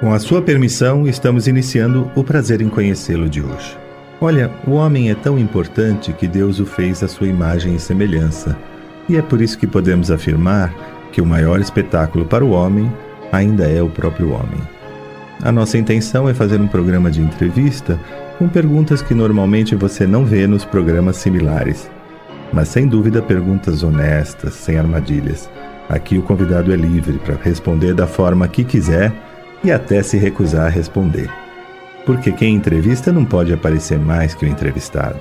[0.00, 3.76] Com a sua permissão, estamos iniciando o prazer em conhecê-lo de hoje.
[4.20, 8.56] Olha, o homem é tão importante que Deus o fez à sua imagem e semelhança,
[9.08, 10.72] e é por isso que podemos afirmar
[11.10, 12.90] que o maior espetáculo para o homem
[13.32, 14.60] ainda é o próprio homem.
[15.42, 17.98] A nossa intenção é fazer um programa de entrevista
[18.38, 21.90] com perguntas que normalmente você não vê nos programas similares,
[22.52, 25.48] mas sem dúvida perguntas honestas, sem armadilhas.
[25.88, 29.12] Aqui o convidado é livre para responder da forma que quiser
[29.64, 31.30] e até se recusar a responder.
[32.04, 35.18] Porque quem entrevista não pode aparecer mais que o entrevistado.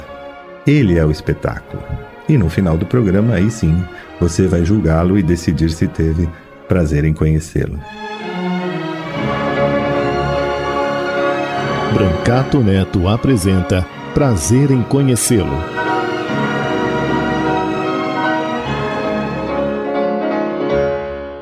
[0.68, 1.84] Ele é o espetáculo.
[2.28, 3.84] E no final do programa, aí sim,
[4.20, 6.28] você vai julgá-lo e decidir se teve
[6.68, 7.80] prazer em conhecê-lo.
[11.96, 15.56] Brancato Neto apresenta Prazer em Conhecê-lo.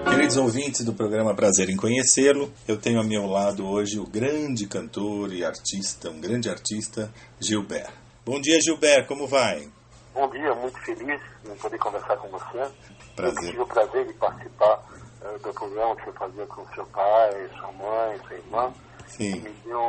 [0.07, 4.67] Queridos ouvintes do programa Prazer em Conhecê-lo, eu tenho ao meu lado hoje o grande
[4.67, 7.91] cantor e artista, um grande artista, Gilbert.
[8.23, 9.67] Bom dia, Gilbert, como vai?
[10.13, 11.19] Bom dia, muito feliz
[11.51, 12.71] em poder conversar com você.
[13.15, 13.43] Prazer.
[13.43, 14.83] Eu tive o prazer de participar
[15.19, 18.71] uh, do programa que você fazia com seu pai, sua mãe, sua irmã.
[19.15, 19.41] Sim.
[19.41, 19.79] Me deu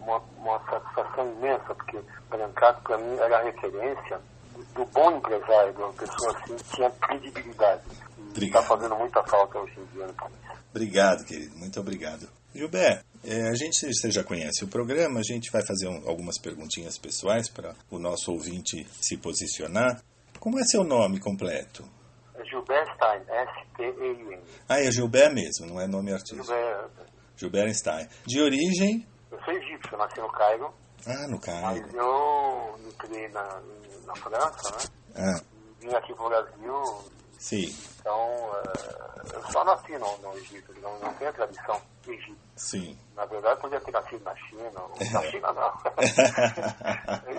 [0.00, 4.20] uma, uma satisfação imensa, porque Brancato, para mim, era a referência
[4.74, 7.82] do bom empresário, de uma pessoa assim que tinha credibilidade.
[8.36, 10.34] Está fazendo muita falta hoje em dia no país.
[10.70, 11.56] Obrigado, querido.
[11.58, 12.28] Muito obrigado.
[12.54, 16.38] Gilberto, é, a gente, você já conhece o programa, a gente vai fazer um, algumas
[16.38, 20.00] perguntinhas pessoais para o nosso ouvinte se posicionar.
[20.38, 21.84] Como é seu nome completo?
[22.34, 24.40] É Gilbert Stein, S-T-E-I-N.
[24.68, 26.44] Ah, é Gilberto mesmo, não é nome artístico.
[26.44, 26.88] Gilbert,
[27.40, 28.06] Gilberto Stein.
[28.26, 29.06] De origem?
[29.30, 30.74] eu sou egípcio, nasci no Cairo,
[31.06, 31.96] Ah, no mas Cairo.
[31.96, 33.60] eu me criei na,
[34.06, 34.92] na França, né?
[35.16, 35.42] Ah,
[35.80, 36.82] Vim aqui pro Brasil,
[37.38, 42.38] sim, então eh, eu só nasci no, no Egito, não, não tenho tradição do Egito.
[42.56, 42.96] sim.
[43.16, 45.72] Na verdade, podia ter nascido na China, ou na China não,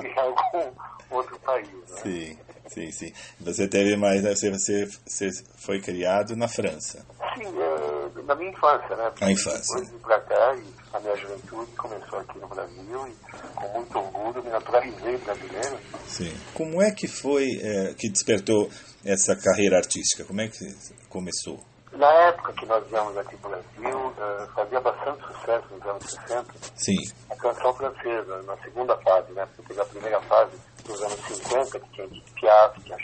[0.03, 0.71] em algum
[1.09, 1.67] outro país.
[1.67, 1.97] Né?
[2.03, 3.13] Sim, sim, sim.
[3.39, 7.03] Você teve mais, né, você, você, você foi criado na França.
[7.35, 9.11] Sim, eh, na minha infância, né?
[9.21, 9.81] A infância.
[9.81, 14.43] Depois pra cá e a minha juventude começou aqui no Brasil e com muito orgulho
[14.43, 15.79] me naturalizei brasileiro.
[16.07, 16.33] Sim.
[16.53, 18.69] Como é que foi é, que despertou
[19.03, 20.23] essa carreira artística?
[20.23, 20.75] Como é que
[21.09, 21.59] começou?
[21.93, 26.03] Na época que nós viemos aqui para o Brasil, eh, fazia bastante sucesso nos anos
[26.09, 29.45] 60 Sim, a canção francesa, na segunda fase, né?
[29.47, 32.97] Porque teve a primeira fase dos anos 50, que tinha Edith Piaf, tinha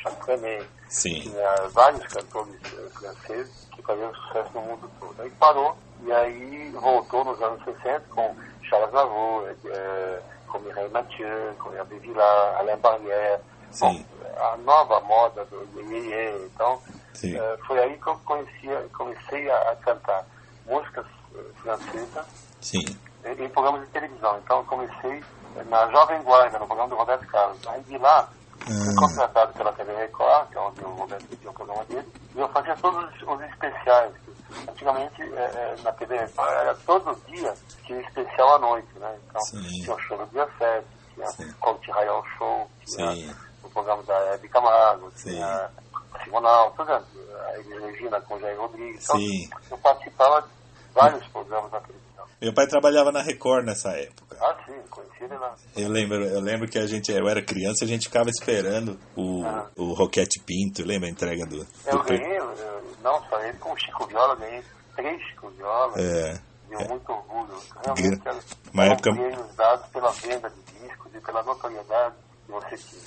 [0.88, 5.22] sim, tinha vários cantores eh, franceses que faziam sucesso no mundo todo.
[5.22, 11.54] Aí parou e aí voltou nos anos 60 com Charles Navour, eh, com Mireille Mathieu,
[11.60, 13.42] com Hervé Villard, Alain Barrière.
[13.70, 14.06] Sim.
[14.22, 16.82] Bom, a nova moda do Iê Então,
[17.18, 20.26] sim, eh, foi aí que eu conhecia, comecei a, a cantar
[20.66, 21.06] músicas
[21.36, 22.26] eh, francesas
[22.62, 22.86] sim,
[23.26, 24.38] em, em programas de televisão.
[24.44, 25.24] Então, eu comecei
[25.70, 27.60] na Jovem Guarda, no programa do Roberto Carlos.
[27.68, 28.30] Aí de lá,
[28.60, 28.96] fui Ah.
[29.00, 32.48] contratado pela TV Record, que é onde o Roberto tinha o programa dele, e eu
[32.50, 34.14] fazia todos os, os especiais.
[34.70, 37.54] Antigamente, eh, eh, na TV Record, era todo dia
[37.86, 39.18] tinha especial à noite, né?
[39.30, 39.62] Então, Sim.
[39.64, 41.50] tinha o show do dia 7, tinha Sim.
[41.50, 43.36] o Coach Raiol Show, tinha Sim.
[43.64, 45.32] o programa da Hebe Camargo, Sim.
[45.32, 45.70] tinha a
[46.24, 49.04] Simonal, toda a Regina com o Jair Rodrigues.
[49.04, 49.50] Então, Sim.
[49.72, 50.48] eu participava de
[50.94, 52.26] vários programas na televisão.
[52.42, 54.38] Meu pai trabalhava na Record nessa época.
[54.40, 55.56] Ah, sim, conheci ele lá.
[55.76, 59.44] Eu lembro, eu lembro que a gente, eu era criança, a gente ficava esperando o,
[59.44, 59.68] Ah.
[59.76, 63.58] o Roquete Pinto, lembra a entrega do, Eu do pre- ganhei, eu- não só ele,
[63.58, 64.64] com o Chico Viola, ganhei
[64.96, 65.94] três Chico Viola.
[66.00, 66.40] É,
[66.70, 67.58] Deu muito orgulho.
[67.84, 68.22] Realmente,
[68.74, 69.12] uma época-
[69.56, 73.02] dados pela venda de discos e pela notoriedade que você tinha.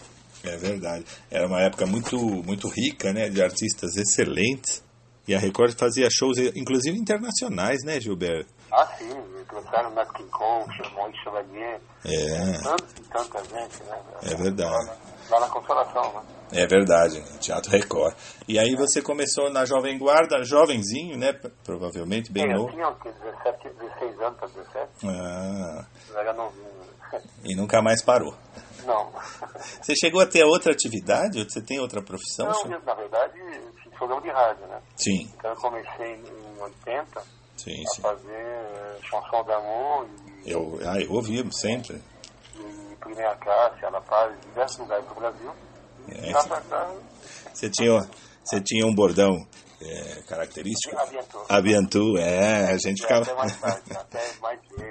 [0.45, 1.05] É verdade.
[1.31, 4.83] Era uma época muito, muito rica, né, de artistas excelentes.
[5.29, 8.49] E a Record fazia shows, inclusive internacionais, né, Gilberto?
[8.73, 9.09] Ah, sim,
[9.49, 10.65] trouxeram Nat King Cole,
[10.95, 13.99] Maurice Chevalier, É, tantos e tanta gente, né?
[14.23, 14.71] É verdade.
[14.71, 14.97] Lá na,
[15.31, 16.23] lá na Consolação, né?
[16.53, 17.27] é verdade, né?
[17.41, 18.15] Teatro Record.
[18.49, 21.33] E aí você começou na Jovem Guarda, jovenzinho, né?
[21.65, 22.73] Provavelmente bem eu novo.
[22.73, 23.11] tinha o quê?
[23.23, 26.67] 17, 16 anos para 17, Ah, eu era novinho.
[27.45, 28.35] e nunca mais parou.
[28.85, 29.11] Não.
[29.83, 31.43] Você chegou a ter outra atividade?
[31.45, 32.47] Você tem outra profissão?
[32.47, 32.83] Não, senhor?
[32.85, 33.39] na verdade,
[33.83, 34.81] fiz programa de rádio, né?
[34.97, 37.23] Sim, Então eu comecei em 80
[37.57, 38.03] sim, a sim.
[38.03, 40.07] fazer eh, chanson d'amour
[40.45, 42.03] e, Eu, ah, eu ouvi sempre.
[42.57, 45.53] e primeira classe, Ana Paz, em diversos lugares do Brasil.
[46.09, 46.33] É,
[47.53, 48.09] Você tinha,
[48.43, 49.47] você tinha um bordão
[49.81, 50.97] é, característico?
[50.99, 51.39] Aviantu.
[51.49, 53.23] Aviantu, é, a gente É, ficava...
[53.23, 54.90] Até mais tarde, até mais né?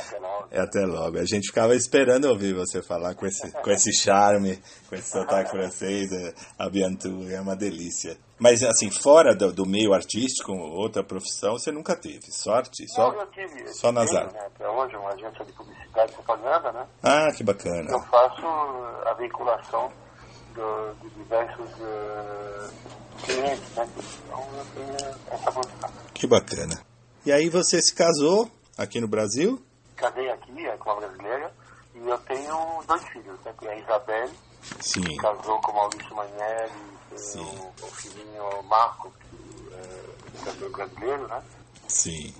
[0.00, 0.48] Até logo.
[0.50, 1.18] É até logo.
[1.18, 5.50] A gente ficava esperando ouvir você falar com esse, com esse charme, com esse sotaque
[5.50, 6.10] francês.
[6.12, 8.16] É, Aviantu é uma delícia.
[8.38, 12.32] Mas, assim, fora do, do meio artístico, outra profissão, você nunca teve.
[12.32, 12.88] Sorte?
[12.88, 14.34] Só, Não, eu tive, só nas tenho, artes.
[14.34, 16.86] né, Até hoje, uma agência de publicidade e propaganda, né?
[17.02, 17.90] Ah, que bacana.
[17.90, 18.46] Eu faço
[19.06, 19.92] a veiculação
[20.54, 22.68] do- de diversos eh,
[23.24, 23.88] clientes, né?
[24.26, 25.90] Então eu tenho essa função.
[26.14, 26.80] Que bacana.
[27.26, 29.60] E aí você se casou aqui no Brasil?
[30.00, 31.52] Casei aqui é, com uma brasileira
[31.94, 33.52] e eu tenho dois filhos, né?
[33.60, 34.32] Tem a Isabelle,
[34.80, 35.02] Sim.
[35.02, 36.72] que casou com o Maurício Manieri,
[37.10, 41.42] tem o, o filhinho Marco, que é também brasileiro, né?
[41.86, 42.34] Sim.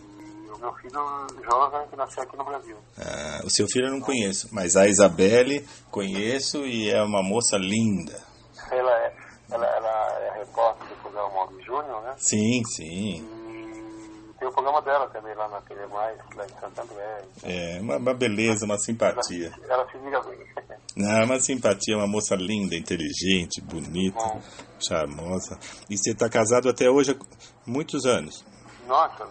[0.46, 2.76] E o meu filho Jonathan, que nasceu aqui no Brasil.
[2.98, 7.58] Ah, o seu filho eu não conheço, mas a Isabelle conheço e é uma moça
[7.58, 8.22] linda.
[8.70, 9.16] Ela é,
[9.50, 12.14] ela, ela é repórter do programa Mauro Júnior, né?
[12.16, 13.22] Sim, sim.
[13.22, 13.39] E
[14.40, 17.22] tem o programa dela também lá na TV Mais, lá em Santo André.
[17.44, 19.52] É uma, uma beleza, uma Ela, simpatia.
[19.68, 20.38] ela se vira bem.
[20.96, 24.40] Não, uma simpatia, uma moça linda, inteligente, bonita, Bom.
[24.80, 25.56] charmosa.
[25.88, 27.16] E você está casado até hoje há
[27.64, 28.44] muitos anos.
[28.88, 29.28] Nossa,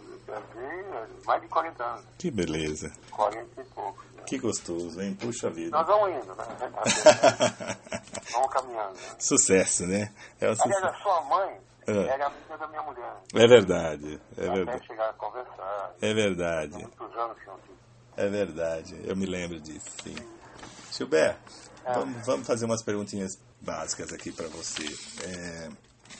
[1.26, 2.92] mais de 40 anos, Que beleza.
[3.12, 4.02] 40 e pouco.
[4.16, 4.24] né?
[4.26, 5.16] Que gostoso, hein?
[5.20, 5.72] Puxa vida.
[5.78, 6.46] Nós vamos indo, né?
[8.34, 9.16] vamos caminhando, né?
[9.20, 10.14] Sucesso, né?
[10.40, 10.86] É o Aliás, sucesso.
[10.86, 11.58] a sua mãe
[11.90, 12.14] Ah.
[12.14, 13.14] era amiga da minha mulher.
[13.34, 14.88] É verdade, é Até verdade.
[14.88, 15.96] chegar a conversar.
[16.02, 17.60] É verdade, Muitos anos que eu não
[18.20, 19.00] é verdade.
[19.06, 20.16] Eu me lembro disso, sim.
[20.92, 21.54] Gilberto,
[21.86, 24.84] vamos, vamos fazer umas perguntinhas básicas aqui para você.
[25.24, 25.70] É,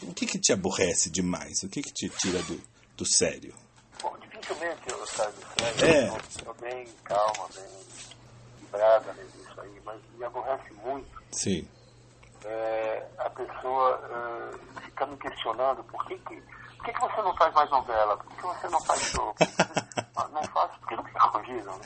[0.04, 1.62] o que, que te aborrece demais?
[1.62, 2.62] O que, que te tira do,
[2.96, 3.54] do sério?
[4.02, 5.86] Bom, dificilmente eu saio do sério.
[5.86, 6.08] É.
[6.08, 7.66] Eu estou bem calma, bem
[8.62, 11.68] vibrada nisso aí, mas me aborrece muito Sim.
[12.46, 16.42] É, a pessoa é, fica me questionando por que, que,
[16.78, 18.18] por que, que você não faz mais novela?
[18.18, 19.36] Por que, que você não faz show?
[20.16, 21.74] Ah, não faço porque não me convidam.
[21.78, 21.82] né?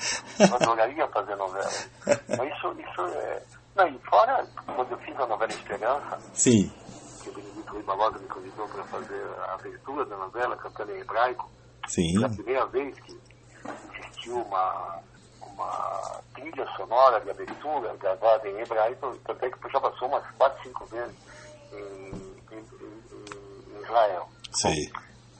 [0.50, 1.70] Eu adoraria fazer novela.
[2.06, 3.44] Mas isso, isso é.
[3.76, 4.44] Não, e fora,
[4.76, 6.72] quando eu fiz a novela Esperança, Sim.
[7.22, 11.02] que o Benedito Rui Barbosa me convidou para fazer a abertura da novela, cantando em
[11.02, 11.48] hebraico,
[11.88, 12.16] Sim.
[12.16, 13.20] foi a primeira vez que
[14.00, 15.00] existiu uma,
[15.48, 20.64] uma trilha sonora de abertura gravada em hebraico, tanto é que já passou umas 4,
[20.64, 21.16] 5 vezes
[21.72, 21.76] em,
[22.52, 24.28] em- em- em Israel.
[24.54, 24.92] Sei.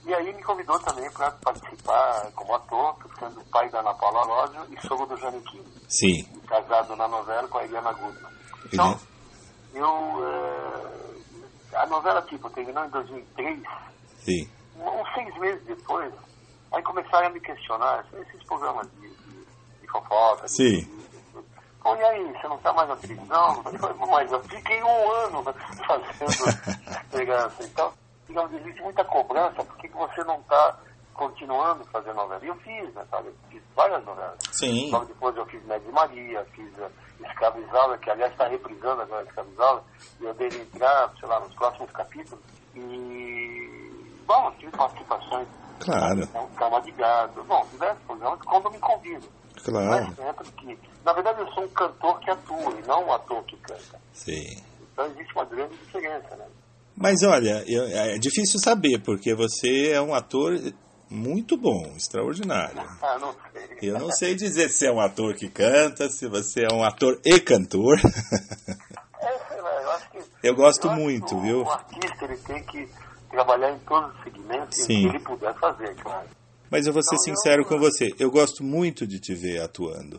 [0.06, 4.66] E aí me convidou também para participar como ator, sendo pai da Ana Paula Lódio
[4.70, 6.24] e sogro do Janequim, Sim.
[6.46, 8.30] casado na novela com a Eliana Goodman.
[8.72, 8.98] Então,
[9.72, 10.26] eu...
[10.26, 13.62] eh, a novela, tipo, terminou em 2003,
[14.18, 14.48] Sim.
[14.76, 16.12] uns seis meses depois,
[16.72, 19.03] aí começaram a me questionar, esses programas de
[20.04, 20.48] fofoca.
[20.48, 20.80] Sim.
[20.80, 21.04] de-
[21.82, 25.42] Pô, e aí, você não está mais na falei, mas eu fiquei um ano
[25.86, 26.50] fazendo
[27.04, 27.62] esperança.
[27.62, 27.92] Então,
[28.26, 30.78] digamos, existe muita cobrança, por que você não está
[31.12, 32.40] continuando fazendo novela?
[32.42, 33.28] E eu fiz, né, sabe?
[33.28, 34.38] Eu fiz várias novelas.
[34.50, 34.90] Sim.
[34.90, 36.90] Logo depois eu fiz Média Maria, fiz uh,
[37.20, 39.82] Escravizada, que aliás está reprisando agora Escravizada,
[40.20, 42.42] e eu devo entrar, sei lá, nos próximos capítulos.
[42.74, 45.46] E, bom, tive participações
[45.80, 49.28] Claro, então, Cama de Gado, bom, diversos programas quando me convido.
[49.64, 50.06] Claro.
[50.06, 53.42] Mas sempre que, na verdade, eu sou um cantor que atua e não um ator
[53.44, 54.00] que canta.
[54.12, 54.62] Sim.
[54.92, 56.46] Então existe uma grande diferença, né?
[56.96, 60.56] Mas olha, eu- é difícil saber, porque você é um ator
[61.10, 62.80] muito bom, extraordinário.
[63.02, 63.78] Ah, não sei.
[63.82, 67.20] Eu não sei dizer se é um ator que canta, se você é um ator
[67.24, 67.98] e cantor.
[69.20, 70.18] É, eu acho que.
[70.42, 71.62] Eu gosto eu acho muito, que o- viu?
[71.62, 72.88] O artista ele tem que
[73.30, 74.86] trabalhar em todos os segmentos Sim.
[74.86, 76.28] que ele puder fazer, claro.
[76.70, 80.18] Mas eu vou ser Não, sincero com você, eu gosto muito de te ver atuando.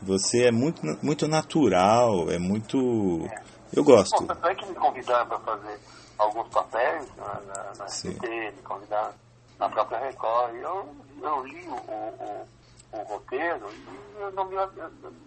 [0.00, 3.26] Você é muito, muito natural, é muito.
[3.74, 4.20] Eu gosto.
[4.20, 5.80] Bom, tanto é que me convidaram para fazer
[6.18, 7.84] alguns papéis na, na, na.
[7.86, 9.12] SBT, me convidaram
[9.58, 10.54] na própria Record.
[10.56, 12.46] Eu, eu li o, o,
[12.92, 14.70] o, o roteiro e eu não me, eu,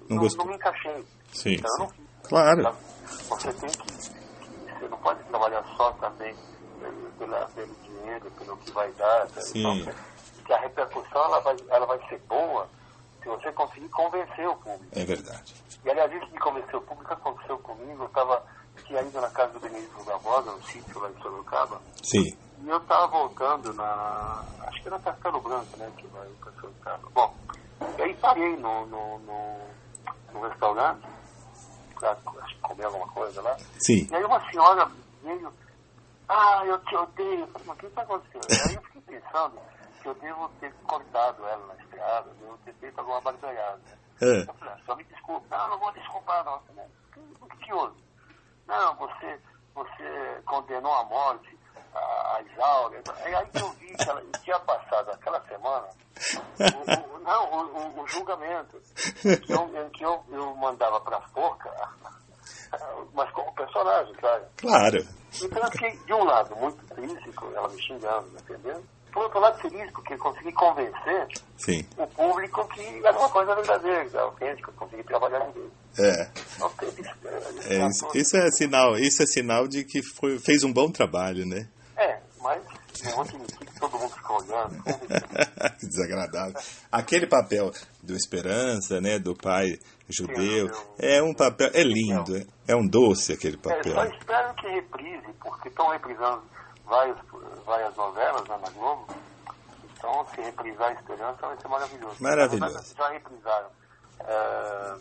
[0.10, 0.46] não, gostou.
[0.46, 1.04] não me encaixei.
[1.34, 1.94] Sim, Então eu sim.
[1.98, 2.10] não.
[2.30, 2.64] Claro.
[2.64, 2.78] Sabe?
[3.30, 6.34] Você tem que, que- Você não pode trabalhar só também
[6.80, 9.28] pelo, pela- pelo dinheiro, pelo que vai dar.
[9.42, 9.82] Sim.
[9.82, 9.94] Então,
[10.50, 12.68] que a repercussão ela vai, ela vai ser boa
[13.22, 15.00] se você conseguir convencer o público.
[15.00, 15.54] É verdade.
[15.86, 18.02] E aliás, isso de convencer o público aconteceu comigo.
[18.04, 18.44] Eu estava
[18.84, 22.36] tinha ido na casa do Benedito Barbosa, no sítio lá em Sorocaba, Sim.
[22.64, 24.44] e eu estava voltando na.
[24.62, 25.92] Acho que era Castelo Branco, né?
[25.98, 27.10] Que vai para Sorocaba.
[27.14, 27.36] Bom,
[27.98, 29.60] e aí parei no, no, no,
[30.34, 31.06] no restaurante
[32.00, 32.16] para
[32.64, 33.56] comer alguma coisa lá.
[33.86, 34.08] Sim.
[34.10, 34.90] E aí uma senhora
[35.22, 35.54] veio,
[36.28, 37.42] ah, eu te odeio.
[37.42, 38.48] Eu falei, o que está acontecendo?
[38.68, 39.60] Aí eu fiquei pensando
[40.08, 43.82] eu devo ter cortado ela na estrada, devo ter feito alguma barbeirada.
[44.22, 44.42] É.
[44.42, 45.58] Eu falei, ah, só me desculpa.
[45.58, 46.62] Não, não vou desculpar, não.
[47.42, 48.04] O que, que houve?
[48.68, 49.40] Não, você,
[49.74, 51.58] você condenou à morte
[51.94, 53.04] as aulas.
[53.24, 55.88] É aí que eu vi que ela tinha passado aquela semana
[56.60, 58.82] o, o, não, o, o, julgamento,
[59.22, 61.72] que eu, que eu, eu mandava para a forca,
[63.14, 64.46] mas como personagem, sabe?
[64.58, 65.08] Claro.
[65.42, 68.84] Então eu fiquei, de um lado, muito triste, ela me xingando, entendeu?
[69.12, 71.86] Por outro lado, feliz, porque consegui convencer Sim.
[71.98, 75.72] o público que era uma coisa verdadeira, autêntica, consegui trabalhar direito.
[75.98, 76.30] É.
[76.60, 77.02] Não teve,
[77.68, 81.46] é isso, isso, é sinal, isso é sinal de que foi, fez um bom trabalho,
[81.46, 81.68] né?
[81.98, 82.64] É, mas
[83.04, 84.84] não vou admitir que todo mundo ficou olhando.
[85.80, 86.54] que desagradável.
[86.92, 87.72] Aquele papel
[88.04, 92.88] do Esperança, né, do pai judeu, Sim, é um papel, é lindo, é, é um
[92.88, 93.92] doce aquele papel.
[93.92, 96.44] É, só espero que reprise, porque estão reprisando
[96.90, 97.18] várias,
[97.66, 99.08] várias novelas né, na Globo.
[99.84, 102.16] Então, se reprisar a Esperança, vai ser maravilhoso.
[102.20, 102.96] Maravilhoso.
[102.96, 103.70] Já reprisaram.
[104.22, 104.96] É,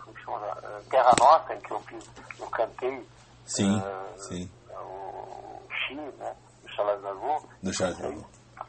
[0.00, 0.58] como chama?
[0.62, 3.08] É, Terra Nossa, em que eu, fiz, eu cantei.
[3.46, 4.50] Sim, é, sim.
[4.70, 6.34] O Xi, né?
[6.62, 7.48] Do Charles Aznavour.
[7.62, 8.24] Do Charles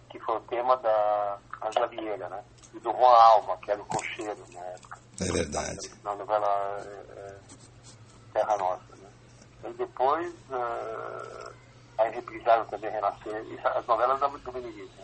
[0.10, 2.44] Que foi o tema da Angela Vieira, né?
[2.74, 5.00] E do Juan Alma, que era o cocheiro na época.
[5.22, 5.92] É verdade.
[6.04, 6.78] Na, na novela
[7.16, 7.36] é,
[8.34, 9.10] Terra Nossa, né?
[9.70, 10.34] E depois...
[10.50, 11.63] Uh,
[11.98, 15.04] aí reprisaram também Renascer, as novelas da do Benedito.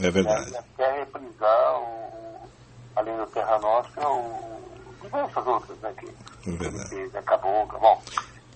[0.00, 0.56] É verdade.
[0.56, 2.48] até reprisar, o,
[2.96, 4.62] além do Terra Nostra, o,
[5.02, 7.10] diversas outras, né, que, é verdade.
[7.10, 7.66] que acabou.
[7.66, 8.02] Bom,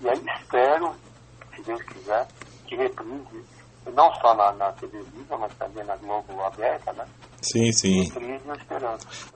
[0.01, 0.95] e aí espero,
[1.55, 2.27] se Deus quiser,
[2.67, 3.45] que reprise,
[3.93, 7.07] não só na, na TV Viva, mas também na Globo Aberta, né?
[7.43, 8.13] Sim, sim.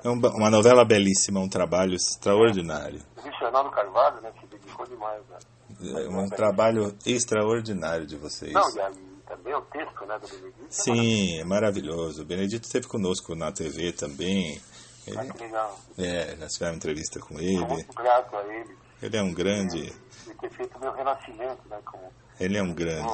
[0.02, 3.00] É uma novela belíssima, um trabalho extraordinário.
[3.16, 5.38] O Fernando Carvalho, né, se dedicou demais, né?
[5.82, 8.52] É um trabalho extraordinário de vocês.
[8.52, 10.66] Não, e também o texto né, do Benedito.
[10.68, 12.22] Sim, é maravilhoso.
[12.22, 14.60] O Benedito esteve conosco na TV também.
[15.06, 15.80] Ele, ah, que legal.
[15.96, 17.64] É, nós tivemos entrevista com ele.
[17.64, 18.76] Muito grato a ele.
[19.02, 19.82] Ele é um grande.
[19.82, 21.78] De ter feito meu renascimento, né?
[21.84, 23.08] Como, ele é um grande.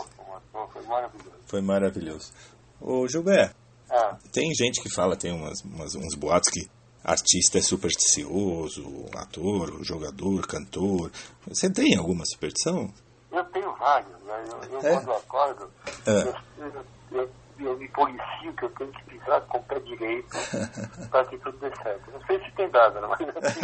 [0.53, 1.37] Como foi maravilhoso.
[1.47, 2.33] Foi maravilhoso.
[2.81, 3.55] Ô, Gilberto,
[3.91, 4.17] ah.
[4.33, 6.69] tem gente que fala, tem umas, umas, uns boatos que
[7.07, 11.13] artista é supersticioso, ator, jogador, cantor.
[11.47, 12.93] Você tem alguma superstição?
[13.31, 14.21] Eu tenho várias.
[14.23, 14.45] Né?
[14.49, 14.95] Eu, eu é?
[14.95, 15.71] quando acordo,
[16.05, 16.23] é.
[16.59, 20.37] eu, eu, eu, me policio que eu tenho que pisar com o pé direito
[21.09, 22.11] para que tudo dê certo.
[22.11, 23.07] Não sei se tem dado, né?
[23.09, 23.55] mas eu tenho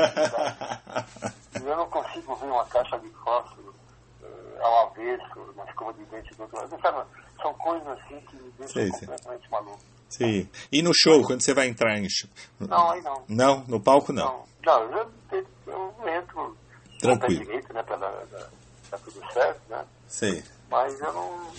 [1.53, 3.75] que eu não consigo ver uma caixa de fósforo
[4.23, 6.81] uh, ao avesso, uma escova de dente do outro lado.
[6.81, 7.07] Sabe,
[7.41, 9.92] são coisas assim que me deixam sei, completamente maluco.
[10.13, 10.49] Sim.
[10.71, 12.29] E no show, quando você vai entrar em show?
[12.61, 13.25] Não, aí não.
[13.29, 13.65] Não?
[13.67, 14.45] No palco não?
[14.65, 16.57] Não, não eu, eu entro
[17.01, 17.45] Tranquilo.
[17.45, 18.51] direito, né, pra dar, dar,
[18.91, 19.85] dar tudo certo, né?
[20.09, 20.43] Sim.
[20.71, 21.51] Mas eu não...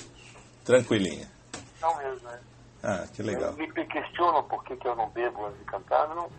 [0.63, 1.29] Tranquilinha.
[1.81, 2.39] Não mesmo, né?
[2.83, 3.51] Ah, que legal.
[3.51, 6.29] Eu me questionam por que, que eu não bebo antes de cantar, não,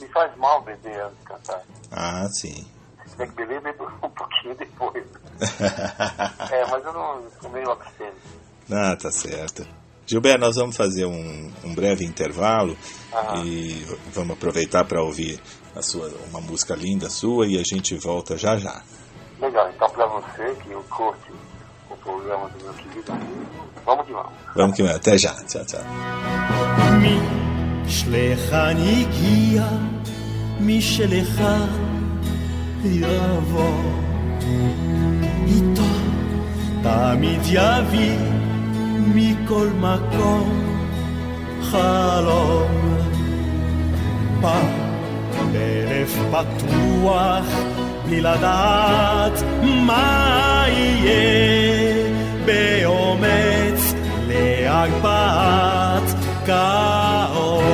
[0.00, 1.62] me faz mal beber antes de cantar.
[1.90, 2.66] Ah, sim.
[3.06, 5.04] Se tem que beber, bebo um pouquinho depois.
[6.52, 8.14] é, mas eu não sou meio abstêmio.
[8.70, 9.66] Ah, tá certo.
[10.05, 12.75] Gilberto, nós vamos fazer um, um breve intervalo
[13.45, 15.39] e vamos aproveitar para ouvir
[15.75, 18.81] a sua, uma música linda sua e a gente volta já já.
[19.39, 21.31] Legal, então para você que curte
[21.89, 23.45] o programa do meu querido amigo,
[23.85, 24.33] vamos que vamos.
[24.55, 25.81] Vamos que vamos, até já, tchau, tchau.
[27.89, 29.63] משלחן הגיע,
[30.59, 31.41] משלך
[32.83, 33.83] יבוא
[35.47, 35.81] איתו
[36.83, 38.17] תמיד יביא
[39.14, 40.76] מכל מקום
[41.62, 42.84] חלום.
[45.52, 47.46] בלב פתוח,
[48.06, 52.10] בלי לדעת מה יהיה,
[52.46, 53.94] באומץ
[54.28, 56.14] להגבהת
[56.46, 57.64] קאות.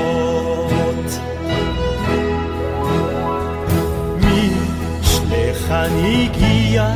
[5.01, 6.89] משלחן הגיע,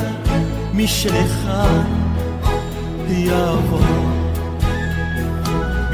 [0.75, 1.85] משלחן
[3.09, 4.14] יבוא.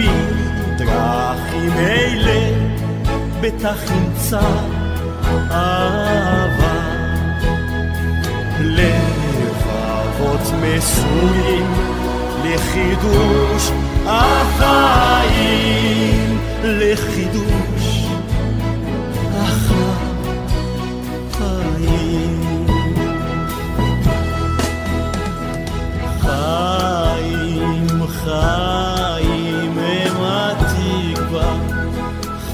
[0.00, 2.50] בדרכים אלה
[3.40, 4.40] בטח ימצא
[5.50, 6.80] אהבה.
[8.60, 11.66] לבבות מסורים
[12.44, 13.70] לחידוש
[14.06, 15.48] החיים,
[16.64, 17.79] לחידוש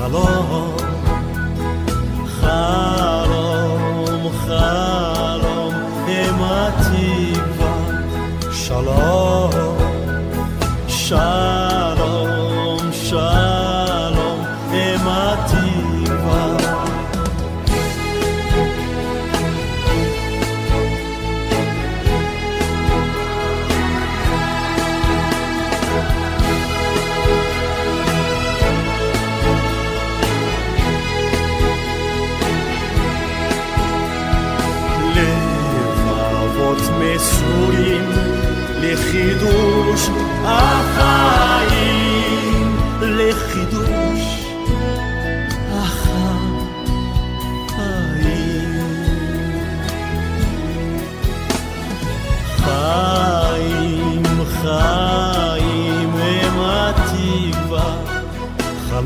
[0.06, 0.75] 洒落。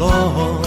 [0.01, 0.60] 落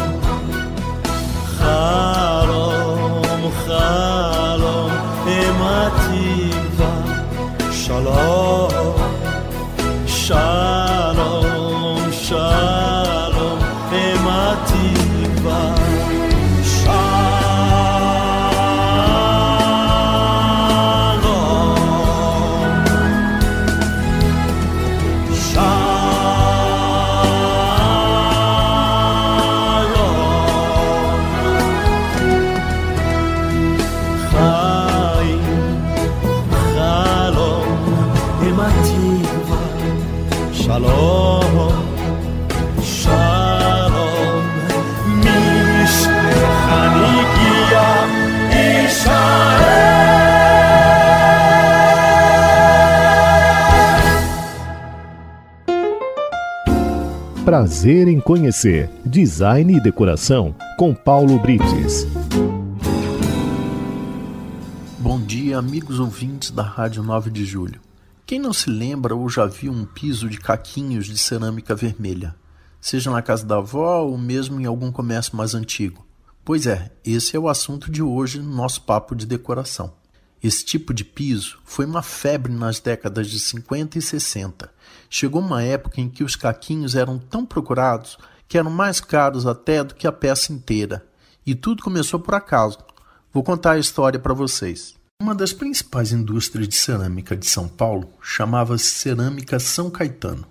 [57.64, 62.06] Prazer em conhecer Design e Decoração com Paulo Brites.
[65.00, 67.80] Bom dia, amigos ouvintes da Rádio 9 de Julho.
[68.26, 72.36] Quem não se lembra ou já viu um piso de caquinhos de cerâmica vermelha,
[72.82, 76.06] seja na casa da avó ou mesmo em algum comércio mais antigo?
[76.44, 79.94] Pois é, esse é o assunto de hoje no nosso papo de decoração.
[80.44, 84.70] Esse tipo de piso foi uma febre nas décadas de 50 e 60.
[85.10, 89.82] Chegou uma época em que os caquinhos eram tão procurados que eram mais caros até
[89.82, 91.06] do que a peça inteira.
[91.46, 92.78] E tudo começou por acaso.
[93.32, 94.96] Vou contar a história para vocês.
[95.22, 100.46] Uma das principais indústrias de cerâmica de São Paulo chamava-se Cerâmica São Caetano.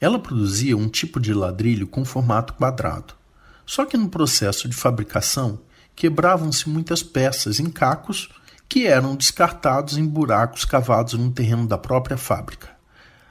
[0.00, 3.12] Ela produzia um tipo de ladrilho com formato quadrado.
[3.66, 5.60] Só que no processo de fabricação
[5.94, 8.30] quebravam-se muitas peças em cacos
[8.68, 12.70] que eram descartados em buracos cavados no terreno da própria fábrica.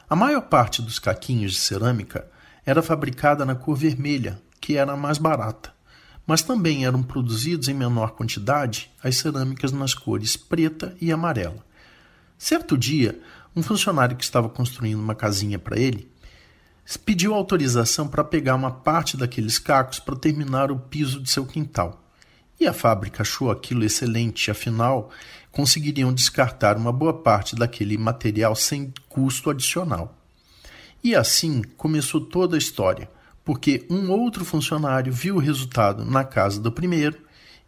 [0.09, 2.27] A maior parte dos caquinhos de cerâmica
[2.65, 5.73] era fabricada na cor vermelha, que era a mais barata,
[6.25, 11.65] mas também eram produzidos em menor quantidade as cerâmicas nas cores preta e amarela.
[12.37, 13.19] Certo dia,
[13.55, 16.11] um funcionário que estava construindo uma casinha para ele
[17.03, 22.04] pediu autorização para pegar uma parte daqueles cacos para terminar o piso de seu quintal.
[22.59, 25.11] E a fábrica achou aquilo excelente, afinal,
[25.51, 30.17] conseguiriam descartar uma boa parte daquele material sem custo adicional.
[31.03, 33.09] E assim começou toda a história,
[33.43, 37.19] porque um outro funcionário viu o resultado na casa do primeiro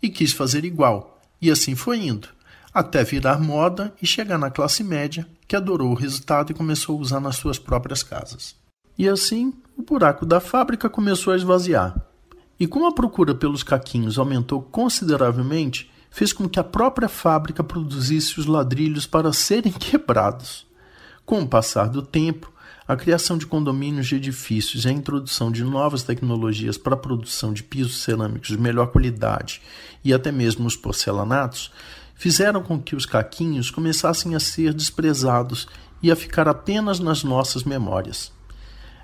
[0.02, 2.30] e quis fazer igual, e assim foi indo,
[2.74, 7.02] até virar moda e chegar na classe média, que adorou o resultado e começou a
[7.02, 8.56] usar nas suas próprias casas.
[8.98, 12.07] E assim, o buraco da fábrica começou a esvaziar.
[12.60, 18.40] E como a procura pelos caquinhos aumentou consideravelmente, fez com que a própria fábrica produzisse
[18.40, 20.66] os ladrilhos para serem quebrados.
[21.26, 22.52] Com o passar do tempo,
[22.88, 27.52] a criação de condomínios de edifícios e a introdução de novas tecnologias para a produção
[27.52, 29.62] de pisos cerâmicos de melhor qualidade
[30.04, 31.72] e até mesmo os porcelanatos
[32.16, 35.68] fizeram com que os caquinhos começassem a ser desprezados
[36.02, 38.32] e a ficar apenas nas nossas memórias.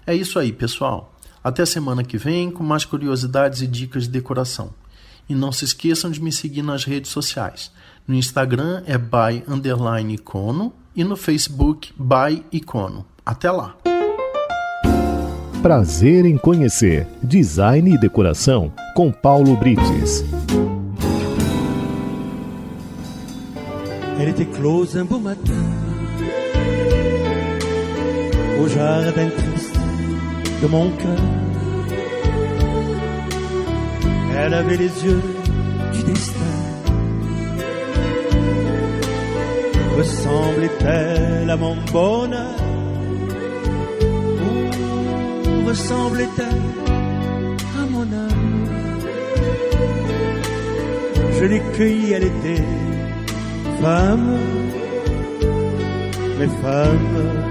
[0.07, 1.12] É isso aí, pessoal.
[1.43, 4.69] Até semana que vem com mais curiosidades e dicas de decoração.
[5.27, 7.69] E não se esqueçam de me seguir nas redes sociais.
[8.07, 13.05] No Instagram é by underline icono e no Facebook by icono.
[13.25, 13.75] Até lá!
[15.61, 20.23] Prazer em conhecer Design e Decoração com Paulo Brites.
[24.19, 25.65] Elle était close un beau matin
[28.59, 29.29] au jardin
[30.63, 31.23] de mon cœur.
[34.37, 35.23] Elle avait les yeux
[35.93, 36.53] du destin.
[39.97, 42.59] Ressemblait-elle à mon bonheur?
[45.67, 46.69] Ressemblait-elle
[47.81, 48.65] à mon âme?
[51.37, 52.65] Je l'ai cueillie, elle était
[53.81, 54.37] femme,
[56.39, 57.42] mais femme,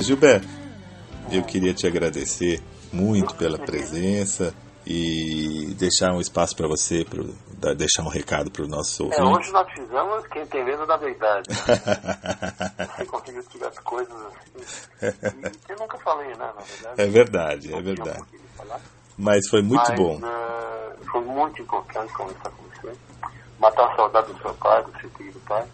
[0.00, 0.46] Gilberto,
[1.32, 4.54] eu queria te agradecer muito pela presença
[4.86, 7.04] e deixar um espaço para você,
[7.58, 9.40] dar- deixar um recado para o nosso É, ouvinte.
[9.40, 11.48] hoje nós fizemos quem tem medo da verdade.
[12.96, 15.40] Você conseguiu tirar as coisas assim.
[15.68, 17.02] Eu nunca falei, né, na verdade.
[17.02, 18.24] É verdade, é verdade.
[19.18, 20.20] Mas foi muito Mas, bom.
[20.22, 22.63] eh, foi muito importante conversar com.
[23.58, 25.64] Matar a saudade do seu pai, do seu querido pai.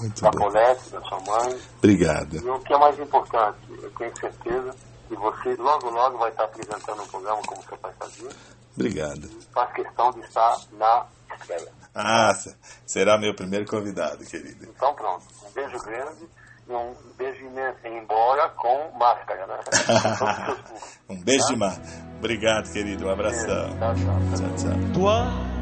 [0.00, 0.38] Muito da bem.
[0.40, 1.60] Paulette, da sua mãe.
[1.78, 2.36] Obrigado.
[2.36, 4.74] E o que é mais importante, eu tenho certeza
[5.08, 8.28] que você logo, logo vai estar apresentando um programa como seu pai fazia.
[8.76, 9.28] Obrigado.
[9.52, 11.04] Faz questão de estar na
[11.34, 11.68] estreia.
[11.94, 12.54] Ah, se-
[12.86, 14.68] será meu primeiro convidado, querido.
[14.76, 16.28] Então pronto, um beijo grande
[16.68, 19.58] e um beijo imenso, embora com máscara, né?
[21.08, 21.74] Um beijo de mar.
[22.18, 23.06] Obrigado, querido.
[23.06, 23.70] Um abração.
[23.78, 24.36] Tchau, tchau.
[24.36, 25.57] Tchau, tchau.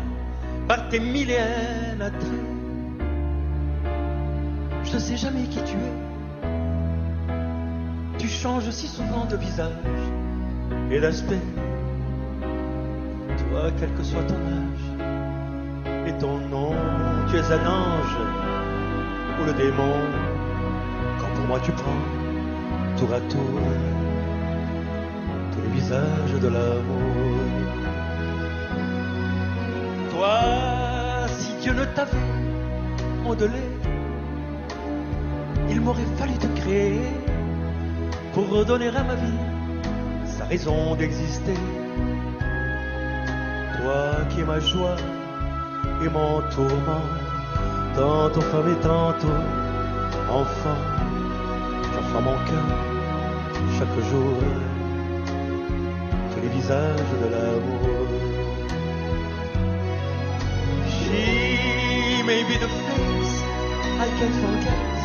[0.68, 2.22] Par tes d'attraits,
[4.82, 5.92] je ne sais jamais qui tu es.
[8.18, 9.70] Tu changes si souvent de visage
[10.90, 11.40] et d'aspect.
[13.38, 14.86] Toi, quel que soit ton âge
[16.08, 16.74] et ton nom,
[17.30, 18.16] tu es un ange
[19.40, 19.94] ou le démon.
[21.20, 22.02] Quand pour moi tu prends
[22.96, 23.60] tour à tour
[25.52, 27.55] tous les visages de l'amour.
[30.16, 32.16] Toi, si Dieu ne t'avait
[33.22, 33.64] modelé,
[35.68, 37.02] il m'aurait fallu te créer
[38.32, 39.40] pour redonner à ma vie
[40.24, 41.60] sa raison d'exister.
[43.76, 44.96] Toi qui es ma joie
[46.02, 47.06] et mon tourment,
[47.94, 49.40] tantôt femme et tantôt
[50.30, 50.80] enfant,
[52.16, 52.68] à mon cœur
[53.78, 54.38] chaque jour
[56.32, 58.25] tous les visages de l'amour.
[62.36, 63.34] She may be the face
[63.96, 64.96] I can't forget.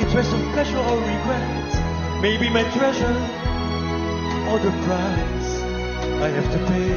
[0.00, 2.22] Interest of pleasure or regret.
[2.22, 3.18] Maybe my treasure
[4.48, 5.50] or the price
[6.22, 6.94] I have to pay.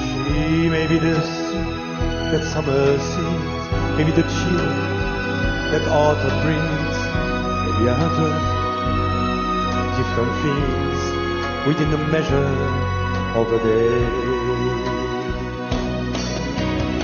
[0.00, 1.60] She may be the sea
[2.32, 3.64] that summer sees.
[3.98, 4.70] Maybe the chill
[5.72, 6.96] that autumn brings.
[7.66, 8.32] Maybe other
[9.98, 10.98] different things
[11.66, 12.48] within the measure
[13.36, 14.87] of a day.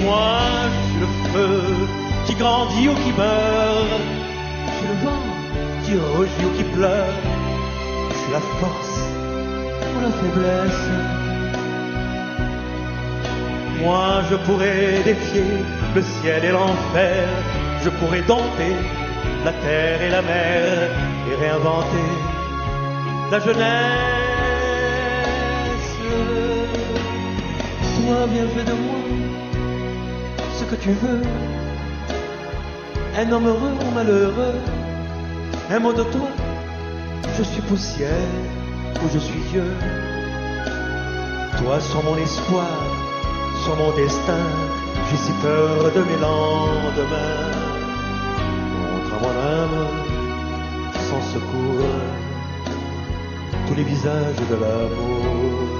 [0.05, 0.39] Moi,
[0.73, 1.63] je suis le feu
[2.27, 4.03] qui grandit ou qui meurt.
[4.67, 5.25] Je suis le vent
[5.85, 7.15] qui rugit ou qui pleure.
[8.11, 8.99] Je suis la force
[9.91, 10.85] ou la faiblesse.
[13.83, 15.45] Moi, je pourrais défier
[15.95, 17.29] le ciel et l'enfer.
[17.83, 18.75] Je pourrais dompter
[19.45, 20.91] la terre et la mer
[21.31, 22.11] et réinventer
[23.31, 24.25] la jeunesse.
[27.97, 29.24] Toi, bien fait de moi
[30.81, 31.23] tu veux.
[33.17, 34.59] Un homme heureux ou malheureux,
[35.71, 36.29] un mot de toi,
[37.39, 38.35] je suis poussière
[39.03, 39.73] ou je suis vieux.
[41.59, 42.67] Toi, sur mon espoir,
[43.65, 44.45] sur mon destin,
[45.11, 47.53] j'ai si peur de mes lendemains.
[48.83, 49.87] Montre à mon âme,
[51.09, 51.91] sans secours,
[53.69, 55.75] tous les visages de l'amour.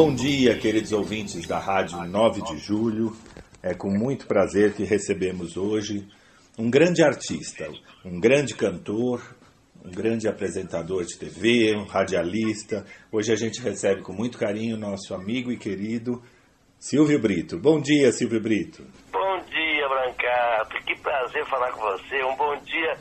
[0.00, 3.16] Bom dia, queridos ouvintes da Rádio 9 de Julho.
[3.60, 6.06] É com muito prazer que recebemos hoje
[6.56, 7.68] um grande artista,
[8.04, 9.20] um grande cantor,
[9.84, 12.86] um grande apresentador de TV, um radialista.
[13.10, 16.22] Hoje a gente recebe com muito carinho nosso amigo e querido
[16.78, 17.58] Silvio Brito.
[17.58, 18.84] Bom dia, Silvio Brito.
[19.10, 20.76] Bom dia, Brancato.
[20.86, 22.22] Que prazer falar com você.
[22.22, 22.96] Um bom dia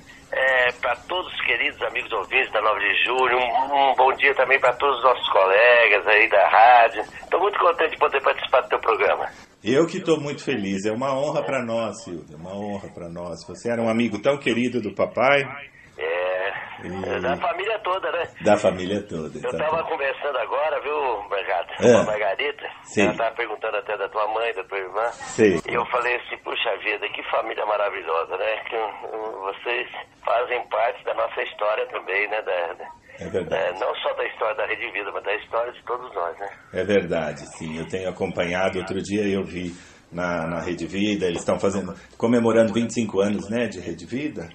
[0.81, 3.37] para todos os queridos amigos ouvintes da 9 de julho.
[3.37, 7.01] Um, um bom dia também para todos os nossos colegas aí da rádio.
[7.01, 9.29] Estou muito contente de poder participar do teu programa.
[9.63, 10.85] Eu que estou muito feliz.
[10.85, 12.37] É uma honra para nós, Silvio.
[12.37, 13.45] Uma honra para nós.
[13.47, 15.76] Você era um amigo tão querido do papai, É,
[16.83, 18.23] E- da família toda, né?
[18.41, 19.39] da família toda.
[19.39, 21.91] Eu estava conversando agora, viu, Brancato, É.
[21.93, 22.65] com a Margarita.
[22.83, 23.01] Sim.
[23.03, 25.05] Ela estava perguntando até da tua mãe, da tua irmã.
[25.11, 25.59] Sei.
[25.69, 28.63] E eu falei assim, puxa vida, que família maravilhosa, né?
[28.69, 29.87] Que uh, vocês
[30.23, 32.41] fazem parte da nossa história também, né?
[32.41, 33.63] Da, da- É verdade.
[33.63, 36.49] é, não só da história da Rede Vida, mas da história de todos nós, né?
[36.73, 37.77] É verdade, sim.
[37.79, 38.77] Eu tenho acompanhado.
[38.77, 39.73] Outro dia eu vi
[40.11, 44.47] na, na Rede Vida, eles estão fazendo, comemorando 25 anos né, de Rede Vida.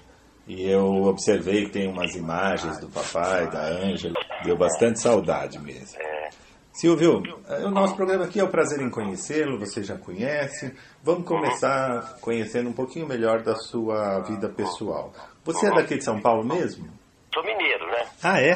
[0.47, 4.15] E eu observei que tem umas imagens do papai, da Ângela.
[4.43, 6.01] Deu bastante saudade mesmo.
[6.01, 6.29] É,
[6.73, 10.75] Silvio, eh, o nosso programa aqui é o prazer em conhecê-lo, você já conhece.
[11.01, 15.13] Vamos começar conhecendo um pouquinho melhor da sua vida pessoal.
[15.45, 16.91] Você é daqui de São Paulo mesmo?
[17.33, 18.07] sou mineiro, né?
[18.21, 18.51] Ah, é?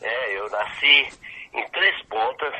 [0.00, 1.08] É, eu nasci
[1.52, 2.54] em Três Pontas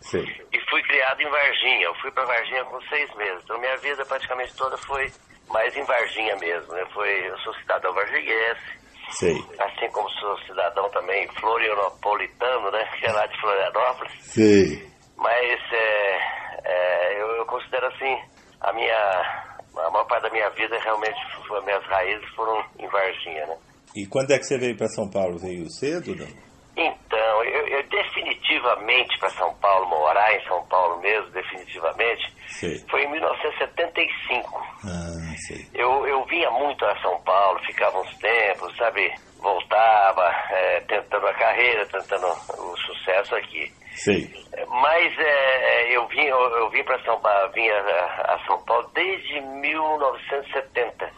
[0.00, 0.22] Sei.
[0.22, 1.86] e fui criado em Varginha.
[1.86, 3.42] Eu fui para Varginha com seis meses.
[3.44, 5.10] Então minha vida praticamente toda foi
[5.50, 6.84] mais em Varginha mesmo, né?
[6.92, 8.78] Foi, eu sou cidadão varginhense.
[9.10, 9.42] Sei.
[9.58, 12.84] Assim como sou cidadão também florianopolitano, né?
[12.98, 14.12] Que é lá de Florianópolis.
[14.20, 14.86] Sei.
[15.16, 16.18] Mas é,
[16.64, 18.18] é, eu, eu considero assim,
[18.60, 19.48] a minha.
[19.76, 21.16] A maior parte da minha vida realmente,
[21.56, 23.56] as minhas raízes foram em Varginha, né?
[23.94, 25.38] E quando é que você veio para São Paulo?
[25.38, 26.26] Veio cedo, não?
[26.78, 32.78] Então, eu, eu definitivamente para São Paulo, morar em São Paulo mesmo, definitivamente, Sei.
[32.88, 34.66] foi em 1975.
[34.84, 35.18] Ah.
[35.74, 39.12] Eu, eu vinha muito a São Paulo, ficava uns tempos, sabe?
[39.38, 43.72] Voltava, é, tentando a carreira, tentando o sucesso aqui.
[43.94, 44.30] Sei.
[44.52, 48.62] É, Mas é, eu vim, eu, eu vim para São Paulo, vinha a, a São
[48.64, 51.10] Paulo desde 1970.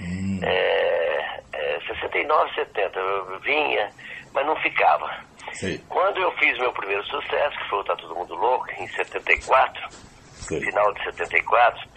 [0.00, 0.40] Hum.
[0.42, 2.98] É, é, 69, 70.
[2.98, 3.90] Eu vinha,
[4.36, 5.08] mas não ficava.
[5.54, 5.78] Sei.
[5.88, 9.82] Quando eu fiz meu primeiro sucesso, que foi o Tá Todo Mundo Louco, em 74,
[10.34, 10.60] Sei.
[10.60, 11.88] final de 74,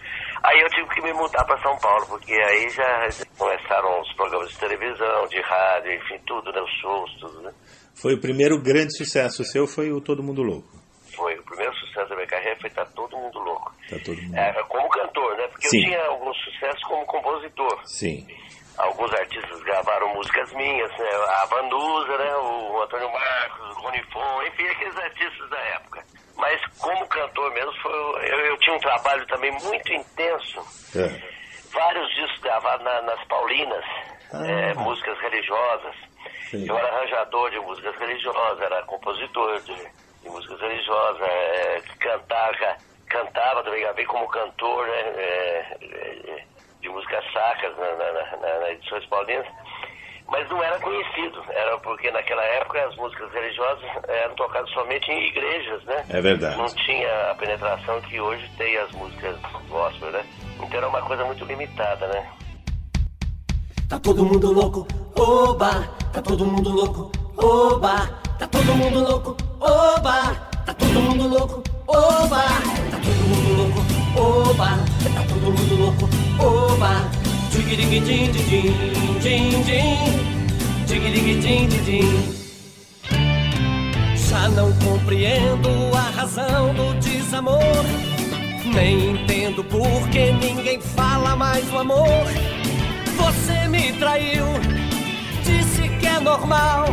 [0.42, 4.48] aí eu tive que me mudar para São Paulo, porque aí já começaram os programas
[4.48, 6.62] de televisão, de rádio, enfim, tudo, né?
[6.62, 7.52] Os shows, tudo, né?
[8.00, 10.80] Foi o primeiro grande sucesso seu, foi o Todo Mundo Louco.
[11.14, 13.70] Foi o primeiro sucesso da minha carreira, foi Tá Todo Mundo Louco.
[13.90, 14.38] Tá todo mundo.
[14.38, 15.46] É, como cantor, né?
[15.48, 15.78] Porque Sim.
[15.78, 17.80] eu tinha alguns sucessos como compositor.
[17.84, 18.26] Sim.
[18.78, 21.08] Alguns artistas gravaram músicas minhas, né?
[21.42, 22.34] A Vanusa, né?
[22.36, 26.02] O Antônio Marcos, o Rony Fon, enfim, aqueles artistas da época.
[26.36, 30.60] Mas como cantor mesmo, foi, eu, eu tinha um trabalho também muito intenso.
[30.96, 31.40] É.
[31.72, 33.84] Vários discos gravados na- nas Paulinas,
[34.32, 34.46] Ah.
[34.46, 35.94] é, músicas religiosas.
[36.50, 36.66] Sim.
[36.68, 39.74] Eu era arranjador de músicas religiosas, era compositor de,
[40.22, 42.76] de músicas religiosas, é, cantava,
[43.08, 46.44] cantava também, gravei como cantor né, é, é,
[46.80, 49.46] de músicas sacras na, na, na, na, na edições paulinas.
[50.30, 55.26] Mas não era conhecido, era porque naquela época as músicas religiosas eram tocadas somente em
[55.26, 56.04] igrejas, né?
[56.08, 56.56] É verdade.
[56.56, 59.36] Não tinha a penetração que hoje tem as músicas
[59.68, 60.24] gospel, né?
[60.54, 62.30] Então era uma coisa muito limitada, né?
[63.88, 65.88] Tá todo mundo louco, oba!
[66.12, 68.06] Tá todo mundo louco, oba!
[68.38, 70.34] Tá todo mundo louco, oba!
[70.64, 72.42] Tá todo mundo louco, oba!
[72.90, 73.80] Tá todo mundo louco,
[74.16, 74.66] oba!
[75.12, 77.10] Tá todo mundo louco, oba!
[77.50, 78.74] Tigirigue din din
[79.20, 79.98] din din
[80.86, 82.34] Tigirigue din din
[84.14, 87.84] Já não compreendo a razão do desamor
[88.74, 92.50] Nem entendo por que ninguém fala mais do amor
[93.20, 94.46] você me traiu,
[95.44, 96.86] disse que é normal.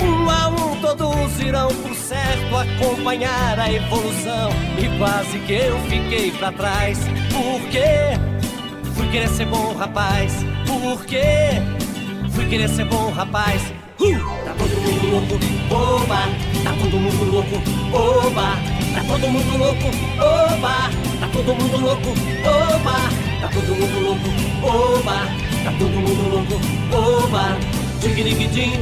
[0.00, 4.50] Um a um todos irão por certo acompanhar a evolução.
[4.78, 6.98] E quase que eu fiquei pra trás.
[7.32, 8.39] Por quê?
[9.00, 10.44] Fui querer ser bom rapaz.
[10.66, 11.62] Por quê?
[12.32, 13.72] Fui querer ser bom rapaz.
[13.98, 14.18] Uh!
[14.44, 15.40] Tá todo mundo louco,
[15.74, 16.28] oba!
[16.62, 17.56] Tá todo mundo louco,
[17.96, 18.58] oba!
[18.94, 19.88] Tá todo mundo louco,
[20.20, 20.90] oba!
[21.18, 22.10] Tá todo mundo louco,
[22.44, 23.08] oba!
[23.40, 24.28] Tá todo mundo louco,
[24.68, 25.16] oba!
[25.64, 26.60] Tá todo mundo louco,
[26.94, 27.56] oba!
[28.00, 28.72] Tigirigue din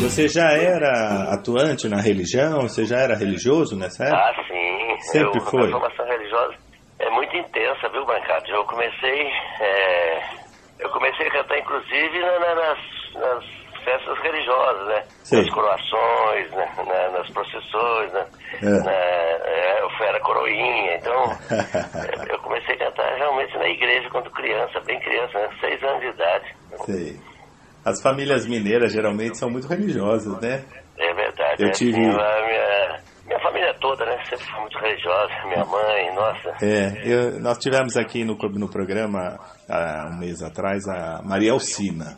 [0.00, 2.62] Você já era atuante na religião?
[2.62, 4.18] Você já era religioso nessa época?
[4.22, 5.00] Ah, sim.
[5.10, 5.68] Sempre eu, foi.
[5.68, 6.54] A formação religiosa
[7.00, 8.50] é muito intensa, viu, Brancato?
[8.50, 9.26] Eu comecei,
[9.60, 10.22] é,
[10.80, 12.78] eu comecei a cantar, inclusive, na- na- nas,
[13.14, 13.44] nas
[13.84, 15.02] festas religiosas, né?
[15.24, 15.36] Sim.
[15.38, 16.68] Nas coroações, né?
[16.86, 18.26] Na- nas procissões, né?
[18.62, 18.66] É.
[18.84, 21.24] Na- é, eu fui- era coroinha, então
[22.30, 25.48] eu comecei a cantar realmente na igreja quando criança, bem criança, né?
[25.60, 26.54] Seis anos de idade.
[26.84, 27.20] Sei.
[27.86, 30.64] As famílias mineiras geralmente são muito religiosas, né?
[30.98, 31.62] É verdade.
[31.62, 34.18] Eu é, tive- minha, minha família toda, né?
[34.28, 35.32] Sempre foi muito religiosa.
[35.46, 36.48] Minha mãe, nossa.
[36.64, 42.16] É, eu- nós tivemos aqui no, no programa, há um mês atrás, a Maria Alcina.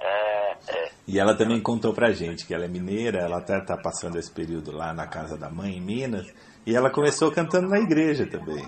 [0.00, 0.88] É, é.
[1.06, 4.32] E ela também contou pra gente que ela é mineira, ela até tá passando esse
[4.32, 6.26] período lá na casa da mãe em Minas,
[6.66, 8.64] e ela começou cantando na igreja também.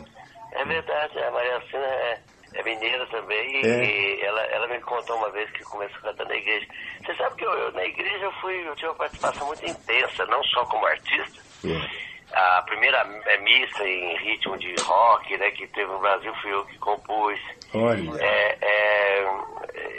[0.53, 2.19] É verdade, a Maria Alcina é
[2.65, 3.85] mineira também e, É.
[3.85, 6.67] e ela, ela me contou uma vez que começou cantando na igreja.
[7.05, 10.27] Você sabe que eu, eu, na igreja eu fui, eu tive uma participação muito intensa,
[10.27, 11.41] não só como artista.
[11.67, 12.05] É.
[12.37, 16.65] A primeira é, missa em ritmo de rock, né, que teve no Brasil, fui eu
[16.67, 17.39] que compus.
[17.73, 19.25] Olha, É, é,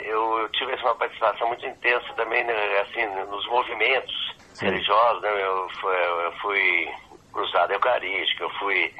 [0.04, 4.66] eu, eu tive uma participação muito intensa também, né, assim, nos movimentos Sim.
[4.66, 6.88] religiosos, né, eu, fui, eu fui
[7.32, 8.94] cruzado eucarístico, eu fui,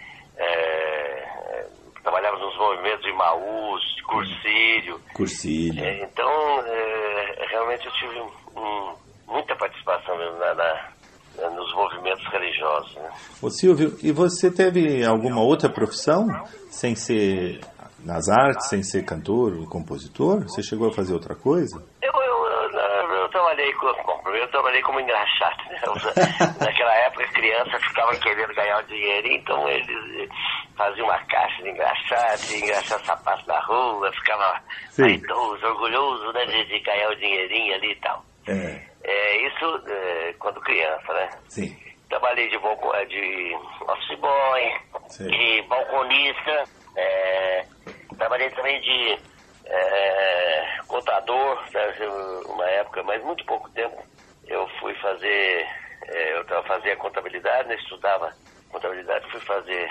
[2.07, 5.85] trabalhava nos movimentos de Maús, de Cursílio, cursilho.
[5.85, 6.31] É, então,
[6.65, 8.21] é, realmente eu tive
[8.57, 8.95] um,
[9.27, 13.11] muita participação mesmo na, na- nos movimentos religiosos, né.
[13.43, 16.27] Ô Silvio, e você teve alguma outra profissão
[16.71, 17.61] sem ser
[18.05, 20.45] nas artes, sem ser cantor ou compositor?
[20.45, 21.83] Você chegou a fazer outra coisa?
[22.01, 22.13] Eu
[23.57, 24.03] trabalhei com.
[24.05, 25.81] Bom, primeiro eu trabalhei como engraxate, né?
[26.61, 30.29] Naquela época criança ficava querendo ganhar um dinheirinho, então eles
[30.77, 34.63] faziam uma caixa de engraxate, engraxar sapato na rua, ficava
[34.97, 38.25] vaidoso, orgulhoso né, de, de, ganhar o um dinheirinho ali e tal.
[38.47, 38.83] É.
[39.05, 41.29] é isso é, quando criança, né?
[41.49, 41.77] Sim.
[42.09, 44.73] Trabalhei de, balcon, de office boy,
[45.09, 45.27] Sim.
[45.27, 46.65] de balconista,
[46.97, 47.65] é,
[48.17, 49.19] trabalhei também de
[49.67, 51.95] é, contador, né,
[52.47, 54.03] uma época, mas muito pouco tempo.
[54.47, 55.67] Eu fui fazer,
[56.07, 58.33] é, eu fazia contabilidade, né, estudava
[58.71, 59.91] contabilidade, fui fazer,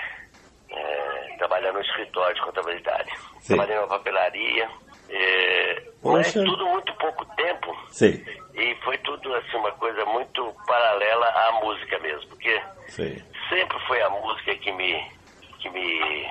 [0.70, 3.10] é, trabalhar no escritório de contabilidade.
[3.40, 3.54] Sim.
[3.54, 4.68] Trabalhei numa papelaria,
[5.08, 7.76] é, mas tudo muito pouco tempo.
[7.90, 8.24] Sim.
[8.54, 13.22] E foi tudo assim, uma coisa muito paralela à música mesmo, porque Sim.
[13.48, 15.10] sempre foi a música que me,
[15.58, 16.26] que me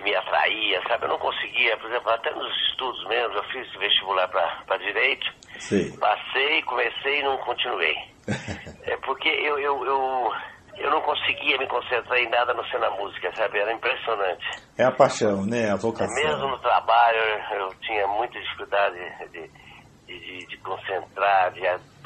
[0.00, 1.04] que me atraía, sabe?
[1.04, 5.26] Eu não conseguia, por exemplo, até nos estudos mesmo, eu fiz vestibular para direito,
[5.58, 5.96] Sim.
[5.98, 7.94] passei, comecei e não continuei.
[8.84, 10.32] é porque eu, eu, eu,
[10.78, 13.58] eu não conseguia me concentrar em nada no ser da música, sabe?
[13.58, 14.44] Era impressionante.
[14.78, 15.70] É a paixão, né?
[15.70, 16.14] A vocação.
[16.14, 17.18] Mesmo no trabalho,
[17.52, 18.96] eu tinha muita dificuldade
[19.32, 19.50] de,
[20.06, 21.60] de, de, de concentrar, de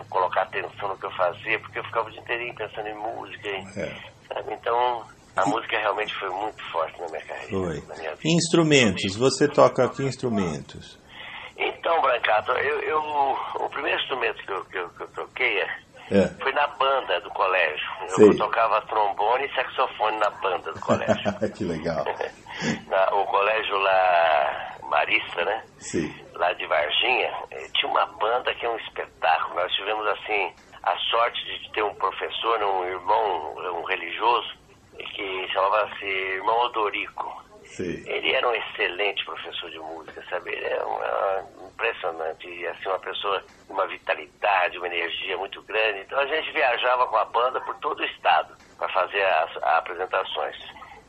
[0.09, 3.49] colocar atenção no que eu fazia, porque eu ficava o dia inteiro pensando em música,
[3.49, 3.97] é.
[4.29, 4.55] sabe?
[4.55, 7.49] Então a música realmente foi muito forte na minha carreira.
[7.49, 7.97] Foi.
[7.97, 8.15] Minha.
[8.25, 10.99] Instrumentos, você toca que instrumentos?
[11.57, 15.61] Então, Brancato, eu, eu, o primeiro instrumento que eu, que eu, que eu toquei
[16.11, 16.29] é.
[16.41, 17.87] foi na banda do colégio.
[18.03, 18.37] Eu Sei.
[18.37, 21.15] tocava trombone e saxofone na banda do colégio.
[21.55, 22.05] que legal.
[22.89, 25.63] na, o colégio lá, Marista, né?
[25.79, 26.15] Sim.
[26.35, 29.55] Lá de Varginha, eh, tinha uma banda que é um espetáculo.
[29.55, 34.64] Nós tivemos, assim, a sorte de ter um professor, um irmão, um religioso,
[34.97, 37.45] que chamava-se Irmão Odorico.
[37.65, 38.03] Sim.
[38.07, 40.53] Ele era um excelente professor de música, sabe?
[40.53, 46.01] Ele era uma, impressionante, assim, uma pessoa com uma vitalidade, uma energia muito grande.
[46.01, 49.63] Então a gente viajava com a banda por todo o estado para fazer as, as
[49.79, 50.57] apresentações.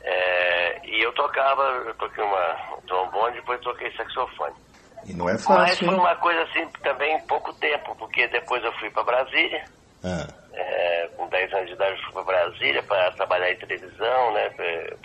[0.01, 4.55] É, e eu tocava, eu toquei uma um trombone, depois toquei saxofone.
[5.05, 5.55] E não é fácil.
[5.55, 9.65] Mas foi uma coisa assim também em pouco tempo, porque depois eu fui para Brasília.
[10.05, 14.49] Ah é, com 10 anos de idade fui para Brasília para trabalhar em televisão, né?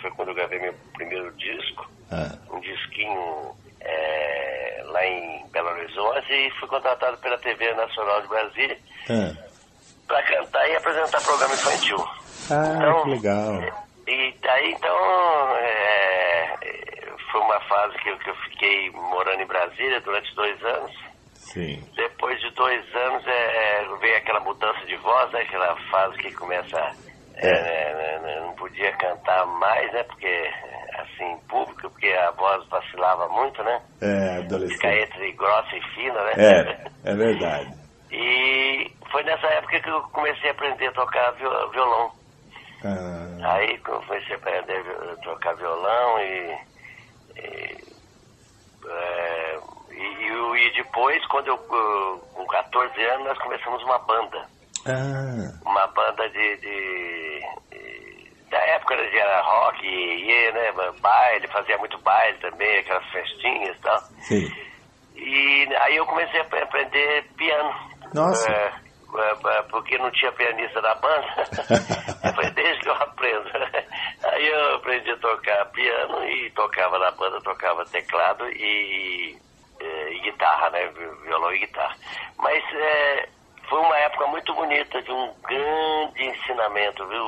[0.01, 2.35] Foi quando eu gravei meu primeiro disco, ah.
[2.51, 8.77] um disquinho é, lá em Belo Horizonte e fui contratado pela TV Nacional de Brasília
[9.09, 9.35] ah.
[10.07, 11.97] para cantar e apresentar programa infantil.
[12.49, 13.61] Ah, então, que legal.
[14.07, 16.57] E daí então é,
[17.31, 21.10] foi uma fase que eu, que eu fiquei morando em Brasília durante dois anos.
[21.53, 21.83] Sim.
[21.95, 25.41] Depois de dois anos é, é, veio aquela mudança de voz, né?
[25.41, 26.95] Aquela fase que começa.
[27.35, 27.47] É.
[27.47, 30.03] É, né, né, não podia cantar mais, né?
[30.03, 30.51] Porque,
[30.93, 33.81] assim, em público, porque a voz vacilava muito, né?
[34.01, 34.75] É, adolescente.
[34.75, 36.33] Fica entre grossa e fina, né?
[36.37, 37.73] É, é verdade.
[38.11, 42.11] e foi nessa época que eu comecei a aprender a tocar violão.
[42.83, 43.53] Ah.
[43.53, 46.57] Aí comecei a aprender a tocar violão e,
[47.37, 47.77] e
[48.87, 49.59] é,
[50.01, 54.47] e, e depois, quando eu, com 14 anos, nós começamos uma banda.
[54.85, 55.69] Ah.
[55.69, 62.37] Uma banda de, de, de da época era rock, e, né, baile, fazia muito baile
[62.39, 63.99] também, aquelas festinhas e tal.
[64.19, 64.51] Sim.
[65.15, 67.73] E aí eu comecei a aprender piano.
[68.13, 68.51] Nossa.
[68.51, 68.73] É,
[69.15, 71.45] é, é porque não tinha pianista na banda.
[72.35, 73.49] Foi desde que eu aprendo.
[74.23, 79.37] Aí eu aprendi a tocar piano e tocava na banda, tocava teclado e
[80.11, 80.87] e guitarra, né?
[81.23, 81.95] Violão e guitarra.
[82.37, 83.29] Mas é,
[83.69, 87.25] foi uma época muito bonita, de um grande ensinamento, viu?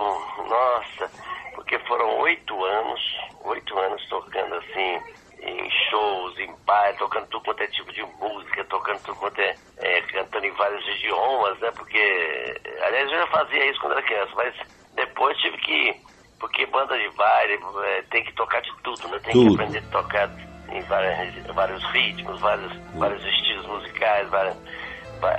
[0.48, 1.10] Nossa,
[1.56, 3.02] porque foram oito anos,
[3.46, 5.00] oito anos tocando assim,
[5.42, 9.56] em shows, em bares, tocando tudo quanto é tipo de música, tocando tudo quanto é,
[9.78, 11.72] é, cantando em vários idiomas, né?
[11.72, 14.56] Porque, aliás, eu já fazia isso quando era criança, mas
[14.96, 15.96] depois tive que,
[16.40, 19.20] porque banda de baile é, tem que tocar de tudo, né?
[19.20, 19.48] Tem tudo.
[19.48, 20.30] que aprender a tocar
[20.74, 24.56] em várias, vários ritmos, vários, vários estilos musicais, vários,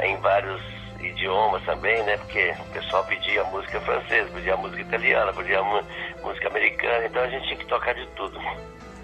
[0.02, 0.60] em vários
[1.00, 2.16] idiomas também, né?
[2.16, 5.62] Porque o pessoal pedia música francesa, pedia música italiana, pedia
[6.22, 8.38] música americana, então a gente tinha que tocar de tudo.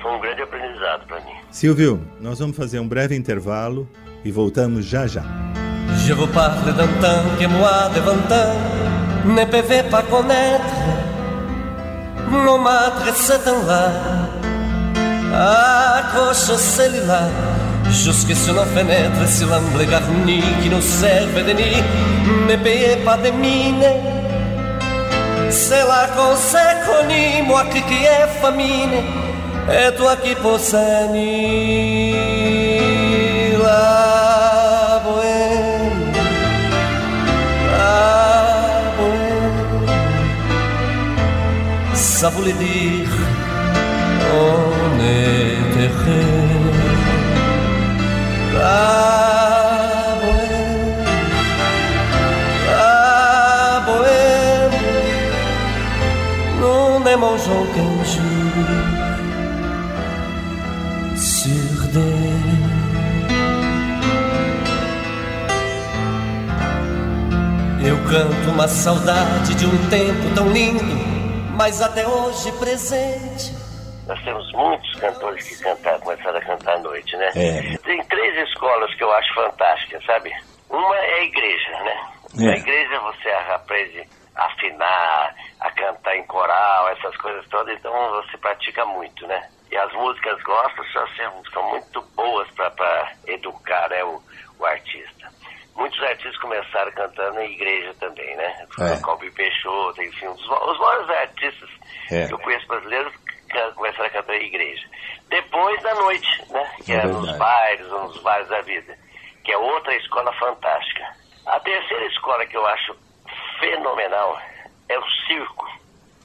[0.00, 1.34] Foi um grande aprendizado para mim.
[1.50, 3.86] Silvio, nós vamos fazer um breve intervalo
[4.24, 5.22] e voltamos já já.
[6.06, 8.56] Je vous parle d'un temps que moi de vingt ans
[9.24, 10.64] ne pouvais pas connaître.
[12.30, 14.19] Mon madre c'est un là
[15.32, 17.28] accroche celui-là
[17.90, 21.82] Jusque sur nos fenêtres, sur l'angle garni qui nous servait de nid,
[22.48, 23.84] ne payez pas de mine.
[25.50, 29.02] C'est là qu'on s'est connu, moi qui, qui est famine,
[29.68, 31.10] et toi qui possèdes
[33.60, 36.12] la bohème.
[37.76, 39.88] La bohème.
[41.94, 42.99] Ça voulait dire
[48.70, 51.04] La bohème,
[52.68, 54.78] la bohème,
[56.60, 58.68] nous ne mangeons qu'un jour
[61.16, 62.28] sur deux.
[67.82, 70.96] Eu canto uma saudade de um tempo tão lindo,
[71.56, 73.59] mas até hoje presente.
[74.10, 77.30] Nós temos muitos cantores que cantar, começaram a cantar à noite, né?
[77.36, 77.76] É.
[77.78, 80.32] Tem três escolas que eu acho fantásticas, sabe?
[80.68, 82.10] Uma é a igreja, né?
[82.40, 82.44] É.
[82.46, 88.36] Na igreja você aprende a afinar, a cantar em coral, essas coisas todas, então você
[88.38, 89.48] pratica muito, né?
[89.70, 90.84] E as músicas gospel
[91.16, 94.20] são, são muito boas para educar né, o,
[94.58, 95.30] o artista.
[95.76, 98.66] Muitos artistas começaram cantando em igreja também, né?
[98.80, 99.00] É.
[99.04, 101.70] Calbi Peixoto, enfim, os, os maiores artistas
[102.10, 102.26] É.
[102.26, 103.14] que eu conheço brasileiros
[103.74, 104.86] começaram a cantar em igreja.
[105.28, 106.70] Depois da noite, né?
[106.84, 108.96] Que É é, nos ou nos bares da vida.
[109.44, 111.04] Que é outra escola fantástica.
[111.46, 112.94] A terceira escola que eu acho
[113.58, 114.38] fenomenal
[114.88, 115.66] é o circo.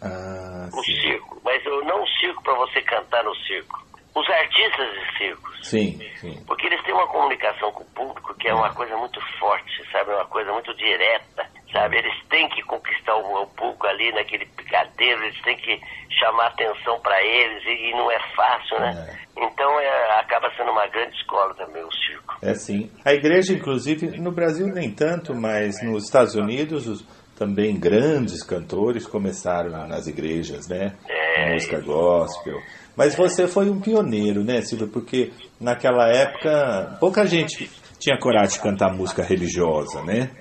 [0.02, 1.02] Ah, O sim.
[1.02, 1.42] circo.
[1.44, 3.84] Mas eu não circo para você cantar no circo.
[4.16, 5.68] Os artistas de circos.
[5.68, 6.44] Sim, sim.
[6.46, 10.12] Porque eles têm uma comunicação com o público que é uma coisa muito forte, sabe?
[10.12, 11.98] Uma coisa muito direta, sabe?
[11.98, 15.78] Eles têm que conquistar o, público ali naquele picadeiro, eles têm que
[16.20, 19.20] chamar atenção para eles e, e não é fácil, né?
[19.38, 22.36] Então é, acaba sendo uma grande escola também o circo.
[22.42, 22.90] É sim.
[23.04, 27.06] A igreja, inclusive, no Brasil nem tanto, mas nos Estados Unidos os-
[27.38, 30.96] também grandes cantores começaram nas igrejas, né?
[31.10, 31.52] É.
[31.52, 32.62] Música gospel.
[32.96, 34.88] Mas você foi um pioneiro, né, Silvio?
[34.88, 37.70] Porque naquela época pouca gente
[38.00, 40.32] tinha coragem de cantar música religiosa, né?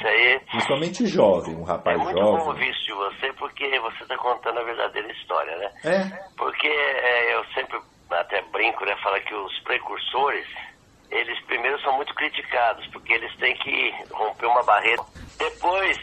[0.00, 2.46] Isso aí Principalmente jovem, um é rapaz muito bom jovem.
[2.48, 5.70] ouvir isso de você porque você está contando a verdadeira história, né?
[5.84, 7.78] É, Porque é, eu sempre
[8.10, 8.96] até brinco, né?
[9.02, 10.46] Fala que os precursores,
[11.10, 15.02] eles primeiro são muito criticados, porque eles têm que romper uma barreira.
[15.38, 15.98] Depois,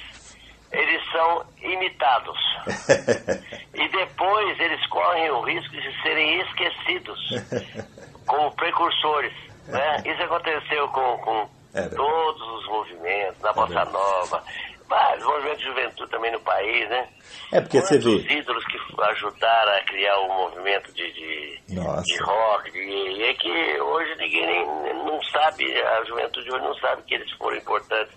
[0.72, 2.38] eles são imitados.
[3.78, 7.20] E depois, eles correm o risco de serem esquecidos
[8.26, 9.32] como precursores.
[9.68, 9.98] Né?
[10.04, 13.92] Isso aconteceu com, com É todos os movimentos, na Bossa verdade.
[13.94, 14.44] Nova,
[14.88, 17.08] vários movimentos de juventude também no país, né?
[17.52, 18.34] É porque você Quantos vê.
[18.34, 23.82] ídolos que ajudaram a criar o movimento de, de, de rock, de, e é que
[23.82, 24.66] hoje ninguém nem,
[25.06, 28.16] não sabe, a juventude hoje não sabe que eles foram importantes.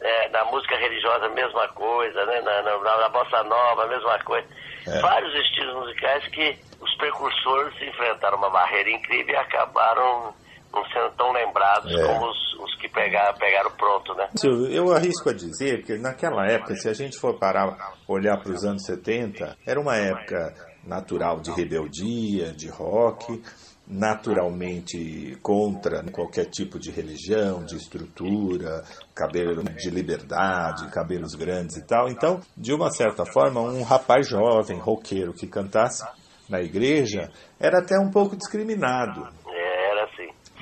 [0.00, 2.40] É, na música religiosa, a mesma coisa, né?
[2.42, 4.46] na, na, na- na bossa nova, a mesma coisa.
[4.86, 5.00] É.
[5.00, 10.32] Vários estilos musicais que os precursores enfrentaram uma barreira incrível e acabaram
[10.72, 12.06] não sendo tão lembrados É.
[12.06, 14.28] como os, os que pegaram, pegaram pronto, né?
[14.36, 18.52] Silvio, Eu arrisco a dizer que naquela época, se a gente for parar, olhar para
[18.52, 20.54] os anos 70, era uma época
[20.84, 23.42] natural de rebeldia, de rock,
[23.86, 32.08] naturalmente contra qualquer tipo de religião, de estrutura, cabelo de liberdade, cabelos grandes e tal.
[32.08, 36.04] Então, de uma certa forma, um rapaz jovem, roqueiro, que cantasse
[36.48, 39.26] na igreja, era até um pouco discriminado.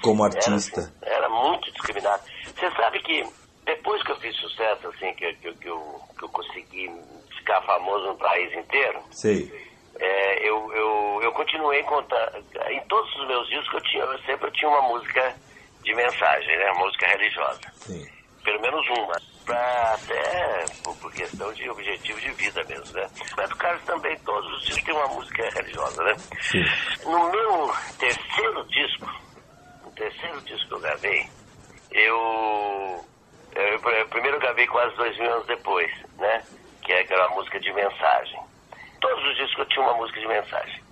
[0.06, 0.80] Como Era, artista.
[0.80, 2.22] assim, era muito discriminado.
[2.44, 3.24] Você sabe que
[3.64, 6.90] depois que eu fiz sucesso, assim, que, que, que, eu, que eu consegui
[7.38, 9.50] ficar famoso no país inteiro, Sei.
[9.98, 12.44] é, eu, eu, eu continuei contando.
[12.70, 15.34] Em todos os meus discos eu, tinha, eu sempre tinha uma música
[15.82, 16.72] de mensagem, né?
[16.76, 17.60] Música religiosa.
[17.74, 18.06] Sim.
[18.44, 19.14] Pelo menos uma.
[19.44, 23.08] Pra até por, por questão de objetivo de vida mesmo, né?
[23.36, 26.16] Mas o Carlos também, todos os discos têm uma música religiosa, né?
[26.40, 26.64] Sim.
[27.04, 29.06] No meu terceiro disco,
[29.96, 31.26] terceiro disco que eu gravei,
[31.90, 33.04] eu,
[33.54, 36.42] eu, eu primeiro gravei quase dois mil anos depois, né?
[36.82, 38.40] Que é aquela música de mensagem.
[39.00, 40.82] Todos os discos eu tinha uma música de mensagem.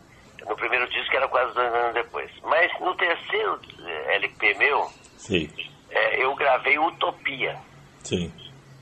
[0.47, 2.31] No primeiro disco era quase dois anos depois.
[2.43, 5.51] Mas no terceiro eh, LP meu, Sim.
[5.91, 7.57] eh, eu gravei Utopia,
[8.03, 8.33] Sim.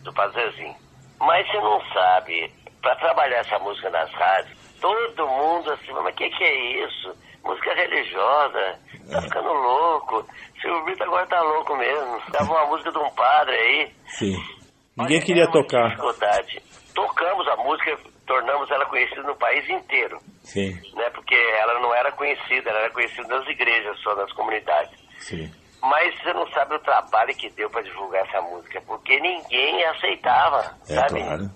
[0.02, 0.74] do Pazezinho.
[1.20, 6.16] Mas você não sabe, para trabalhar essa música nas rádios, todo mundo assim, mas o
[6.16, 7.14] que, que é isso?
[7.45, 8.78] Música religiosa,
[9.11, 10.26] tá ficando louco.
[10.61, 12.20] Silvio Brito agora tá louco mesmo.
[12.32, 13.93] Tava uma música de um padre aí.
[14.07, 14.36] Sim.
[14.97, 15.88] Ninguém Olha, queria é muita tocar.
[15.90, 16.62] Dificuldade.
[16.95, 21.09] Tocamos a música, tornamos ela conhecida no país inteiro, Sim, né?
[21.11, 24.93] Porque ela não era conhecida, ela era conhecida nas igrejas só, nas comunidades.
[25.18, 25.51] sim.
[25.80, 30.76] Mas você não sabe o trabalho que deu para divulgar essa música, porque ninguém aceitava,
[30.88, 31.20] É sabe?
[31.20, 31.51] claro.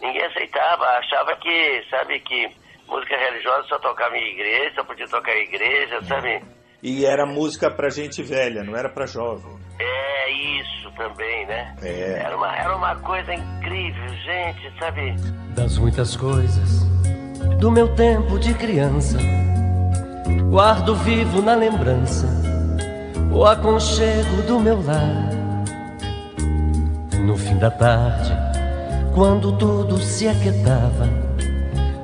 [0.00, 2.48] Ninguém aceitava, achava que, sabe, que
[2.88, 6.42] música religiosa só tocava em igreja, só podia tocar em igreja, sabe?
[6.82, 9.52] E era música pra gente velha, não era pra jovem.
[9.78, 11.74] É isso também, né?
[11.82, 12.22] É.
[12.24, 15.14] Era uma, era uma coisa incrível, gente, sabe?
[15.54, 16.84] Das muitas coisas
[17.58, 19.18] do meu tempo de criança.
[20.50, 22.26] Guardo vivo na lembrança
[23.32, 25.28] o aconchego do meu lar.
[27.20, 28.32] No fim da tarde,
[29.14, 31.06] quando tudo se aquietava,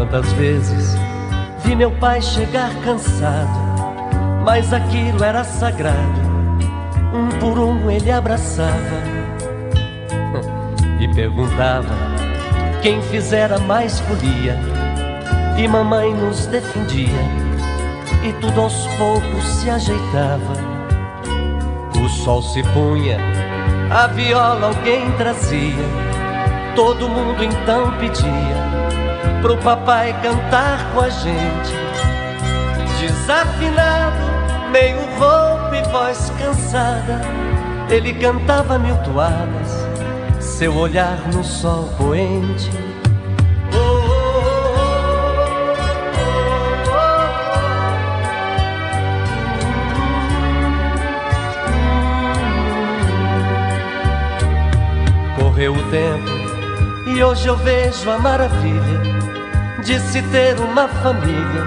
[0.00, 0.96] Eu tantas vezes
[1.62, 3.60] vi meu pai chegar cansado,
[4.42, 6.20] mas aquilo era sagrado.
[7.12, 8.96] Um por um ele abraçava
[10.98, 11.94] e perguntava
[12.80, 14.58] quem fizera mais folia.
[15.58, 17.20] E mamãe nos defendia,
[18.24, 20.54] e tudo aos poucos se ajeitava.
[22.02, 23.18] O sol se punha,
[23.90, 25.84] a viola alguém trazia,
[26.74, 28.79] todo mundo então pedia
[29.40, 31.72] pro papai cantar com a gente.
[33.00, 37.20] Desafinado, meio rouco e voz cansada,
[37.88, 39.86] ele cantava mil toadas,
[40.38, 42.70] seu olhar no sol poente.
[55.38, 56.40] Correu o tempo
[57.06, 59.19] e hoje eu vejo a maravilha
[59.82, 61.64] de se ter uma família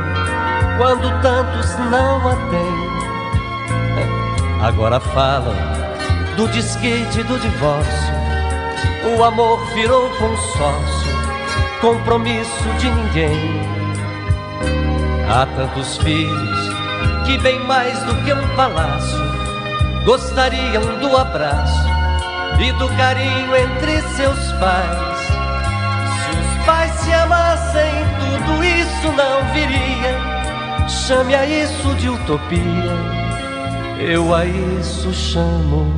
[0.77, 2.83] quando tantos não a têm.
[4.61, 5.55] Agora falam
[6.35, 8.13] do desquite do divórcio.
[9.17, 11.11] O amor virou consórcio,
[11.81, 13.61] compromisso de ninguém.
[15.29, 16.69] Há tantos filhos
[17.25, 19.19] que, bem mais do que um palácio,
[20.05, 21.87] gostariam do abraço
[22.59, 25.12] e do carinho entre seus pais.
[28.45, 30.33] Tudo isso não viria.
[30.89, 32.59] Chame a isso de utopia,
[33.99, 35.93] eu a isso chamo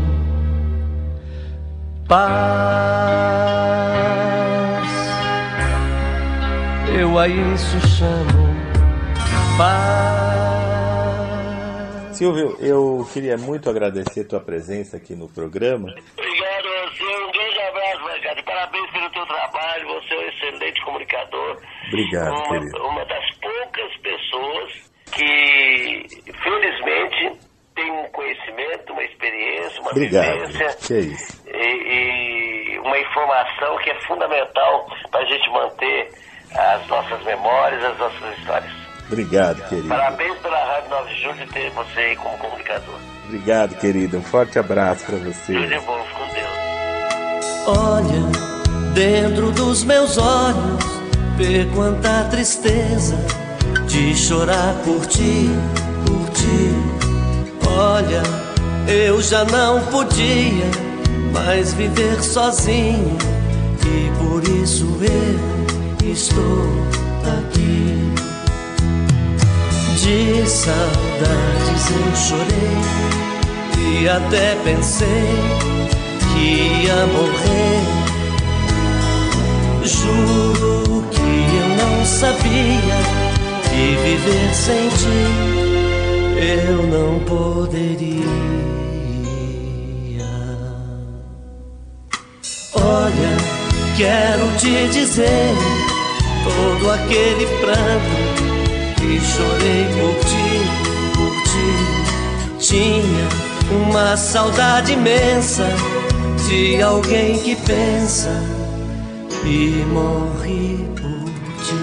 [2.07, 2.25] paz.
[6.97, 8.55] Eu a isso chamo
[9.57, 10.55] paz.
[12.15, 15.93] Silvio, eu queria muito agradecer tua presença aqui no programa.
[16.13, 18.43] Obrigado a você, um grande abraço, Marcado.
[18.43, 21.61] Parabéns pelo teu trabalho, você é um excelente comunicador.
[21.88, 22.83] Obrigado, uma, querido.
[22.88, 27.39] uma das poucas pessoas que, felizmente,
[27.75, 30.25] tem um conhecimento, uma experiência, uma Obrigado.
[30.47, 31.43] vivência Que é isso.
[31.47, 36.11] e, e uma informação que é fundamental para a gente manter
[36.57, 38.71] as nossas memórias, as nossas histórias.
[39.07, 39.88] Obrigado, querido.
[39.89, 42.95] Parabéns pela Rádio 9 de Julho e ter você aí como comunicador.
[43.25, 44.17] Obrigado, querido.
[44.17, 45.53] Um forte abraço para você.
[45.53, 47.67] Tudo de bom, com Deus.
[47.67, 51.04] Olha dentro dos meus olhos,
[51.38, 53.17] vê quanta tristeza
[53.88, 55.49] de chorar por ti,
[56.05, 56.73] por ti.
[57.67, 58.23] Olha,
[58.88, 60.65] eu já não podia
[61.33, 63.17] mais viver sozinho
[63.86, 66.69] e por isso eu estou
[67.39, 68.13] aqui.
[69.97, 73.05] De saudades eu chorei
[74.01, 75.07] e até pensei
[76.33, 78.04] que ia morrer.
[79.86, 82.97] Juro que eu não sabia
[83.69, 85.65] que viver sem ti
[86.38, 88.25] eu não poderia.
[92.73, 93.38] Olha,
[93.95, 95.53] quero te dizer
[96.43, 98.15] todo aquele pranto
[98.95, 100.49] que chorei por ti,
[101.13, 102.67] por ti.
[102.67, 103.27] Tinha
[103.88, 105.67] uma saudade imensa
[106.47, 108.64] de alguém que pensa
[109.47, 111.25] e morre por
[111.63, 111.75] ti.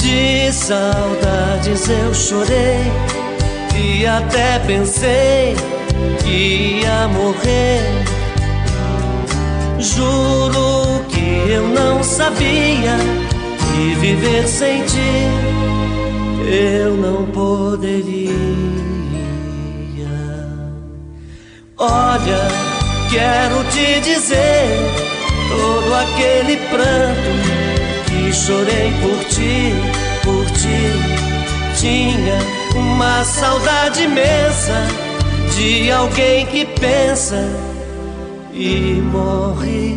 [0.00, 3.11] De saudades eu chorei
[3.76, 5.54] e até pensei
[6.22, 7.82] que ia morrer.
[9.78, 12.96] Juro que eu não sabia
[13.74, 15.52] que viver sem ti
[16.52, 18.32] eu não poderia.
[21.78, 22.48] Olha,
[23.10, 24.68] quero te dizer
[25.48, 27.30] todo aquele pranto
[28.06, 29.72] que chorei por ti,
[30.22, 31.32] por ti.
[31.80, 32.38] Tinha
[32.74, 34.86] uma saudade imensa
[35.56, 37.42] de alguém que pensa
[38.52, 39.96] e morre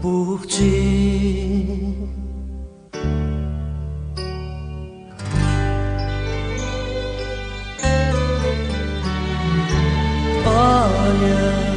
[0.00, 1.94] por ti.
[10.46, 11.73] Olha.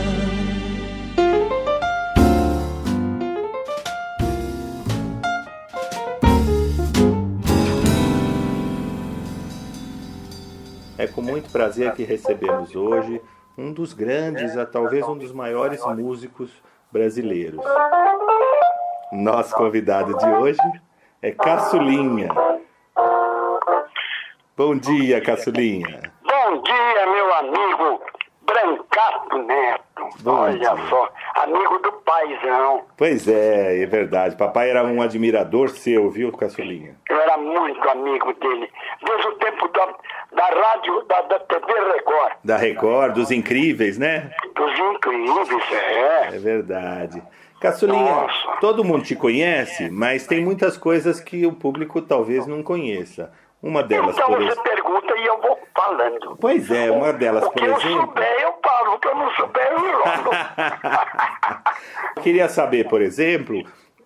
[11.17, 13.19] Com muito prazer que recebemos hoje
[13.57, 16.51] um dos grandes, talvez um dos maiores músicos
[16.91, 17.65] brasileiros.
[19.11, 20.61] Nosso convidado de hoje
[21.19, 22.29] é Caçulinha.
[24.55, 26.03] Bom dia, Caçulinha.
[26.21, 28.01] Bom dia, meu amigo
[28.45, 29.83] Brancato Neto.
[30.21, 30.87] Bom Olha dia.
[30.87, 31.09] só,
[31.41, 32.85] amigo do paizão.
[32.95, 34.35] Pois é, é verdade.
[34.37, 36.95] Papai era um admirador seu, viu, Caçulinha?
[37.09, 38.71] Eu era muito amigo dele.
[39.03, 39.95] Desde o tempo da,
[40.35, 42.33] da rádio, da, da TV Record.
[42.43, 44.31] Da Record, dos incríveis, né?
[44.55, 46.27] Dos incríveis, é.
[46.35, 47.21] É verdade.
[47.59, 48.57] Caçulinha, Nossa.
[48.61, 53.31] todo mundo te conhece, mas tem muitas coisas que o público talvez não conheça.
[53.63, 54.63] Uma delas, Então por você exemplo.
[54.63, 56.37] pergunta e eu vou falando.
[56.39, 58.01] Pois é, uma delas, O por que eu exemplo.
[58.01, 58.93] souber, eu falo.
[58.93, 60.31] O que eu não souber, eu enrolo.
[62.15, 63.63] Eu Queria saber, por exemplo,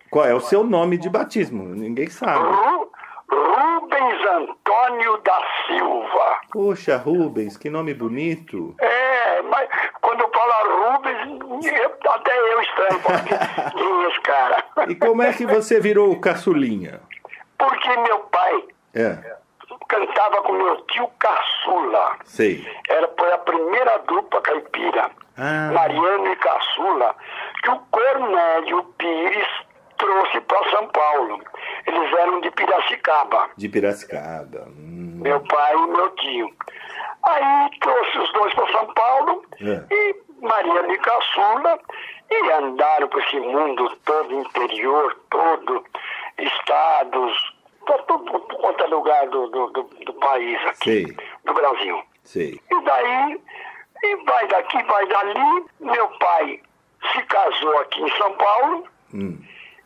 [0.10, 1.64] qual é o seu nome de batismo.
[1.76, 2.46] Ninguém sabe.
[2.46, 2.90] Ru-
[3.32, 6.42] Rubens Antônio da Silva.
[6.52, 8.76] Poxa, Rubens, que nome bonito.
[8.80, 9.70] É, mas
[10.02, 10.52] quando eu falo
[10.94, 13.00] Rubens, eu- até eu estranho.
[13.02, 13.32] porque
[13.78, 14.64] Quem é cara?
[14.90, 17.00] E como é que você virou o caçulinha?
[17.58, 18.64] Porque meu pai
[18.94, 19.36] É,
[19.88, 22.18] cantava com meu tio Caçula.
[22.26, 22.68] sei.
[22.90, 25.72] Era foi a primeira dupla caipira, Ah.
[25.74, 27.16] Mariano e Caçula,
[27.64, 29.48] que o Cornélio Pires
[30.02, 31.42] trouxe para São Paulo.
[31.88, 34.68] Eles eram de Piracicaba, De Piracicaba.
[34.68, 36.52] Hum, meu pai e meu tio.
[37.24, 39.86] Aí trouxe os dois para São Paulo É.
[39.94, 41.80] e Mariano e Caçula
[42.32, 45.84] e andaram por esse mundo todo, interior todo,
[46.40, 47.54] estados,
[47.86, 51.18] todo, todo, todo quanto é lugar do, do, do, do país aqui, Sei.
[51.46, 52.02] do Brasil.
[52.24, 52.60] sei.
[52.72, 53.42] E daí,
[54.04, 55.66] e vai daqui, vai dali.
[55.80, 56.60] Meu pai
[57.14, 58.84] se casou aqui em São Paulo
[59.14, 59.38] Hum,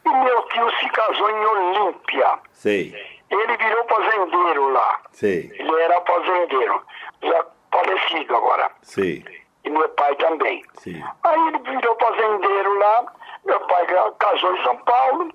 [0.06, 2.40] e meu tio se casou em Olímpia.
[2.54, 3.16] sei.
[3.30, 5.02] Ele virou fazendeiro lá.
[5.12, 5.52] Sei.
[5.58, 6.82] Ele era fazendeiro,
[7.24, 8.70] já falecido agora.
[8.84, 9.26] Sei.
[9.64, 10.64] E meu pai também.
[10.76, 11.04] Sim.
[11.24, 13.06] Aí ele virou fazendeiro lá,
[13.46, 13.86] meu pai
[14.20, 15.32] casou em São Paulo,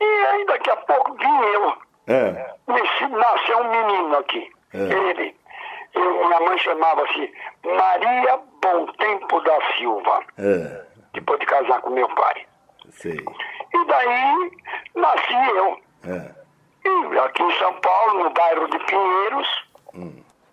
[0.00, 1.74] e aí daqui a pouco vim eu.
[2.06, 2.54] É.
[2.66, 4.50] Nasce- Nasceu um menino aqui.
[4.72, 4.78] É.
[4.78, 5.36] Ele.
[5.94, 7.32] Eu, minha mãe chamava-se
[7.64, 10.82] Maria Bom Tempo da Silva, É.
[11.12, 12.46] depois de casar com meu pai.
[12.94, 13.18] Sei.
[13.74, 14.50] E daí
[14.94, 15.78] nasci eu.
[16.06, 16.44] É.
[16.86, 19.48] E aqui em São Paulo, no bairro de Pinheiros.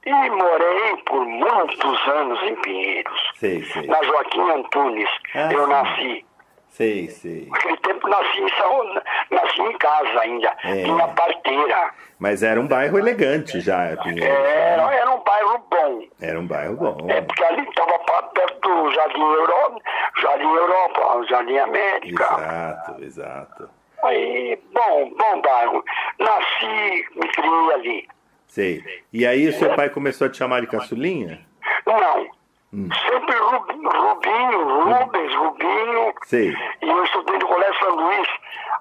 [0.04, 3.32] E morei por muitos anos em Pinheiros.
[3.36, 3.86] Sei, sei.
[3.88, 6.26] Na Joaquim Antunes, Ah, eu nasci.
[6.72, 7.48] Sei, sei.
[7.52, 10.56] Naquele tempo nasci em, São, nasci em casa ainda.
[10.64, 10.84] É.
[10.84, 11.92] Tinha parteira.
[12.18, 14.24] Mas era um bairro elegante já, Pinheiros.
[14.24, 14.98] Era, né?
[14.98, 16.04] era um bairro bom.
[16.22, 17.10] Era um bairro bom.
[17.10, 18.00] É porque ali estava
[18.34, 19.82] perto do Jardim Europa,
[20.22, 22.24] Jardim Europa, Jardim América.
[22.24, 23.70] Exato, exato.
[24.04, 25.84] Aí, bom, bom bairro.
[26.20, 28.08] Nasci, me criei ali.
[28.48, 28.84] Sei.
[29.12, 31.42] E aí o seu pai começou a te chamar de caçulinha?
[31.86, 32.41] Não.
[32.72, 36.14] Sempre Ru- Rubinho, Rubens, Rubinho.
[36.24, 36.56] Sei.
[36.82, 38.28] E eu estudei no Colégio São Luís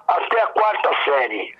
[0.07, 1.53] até a quarta série.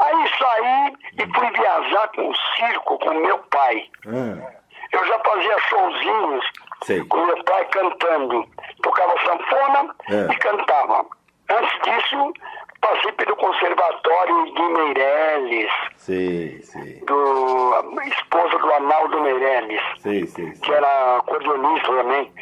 [0.00, 3.88] Aí saí e fui viajar com o circo com meu pai.
[4.06, 4.52] Ah,
[4.92, 6.44] Eu já fazia showzinhos
[6.84, 7.04] Sei.
[7.04, 8.48] com meu pai cantando.
[8.82, 10.32] Tocava sanfona É.
[10.32, 11.06] e cantava.
[11.50, 12.32] Antes disso,
[12.80, 17.00] passei pelo Conservatório de Meirelles, sei, sei.
[17.06, 20.74] do a esposa do Arnaldo Meirelles, Sei, sei, que sei.
[20.74, 22.32] era acordeonista também,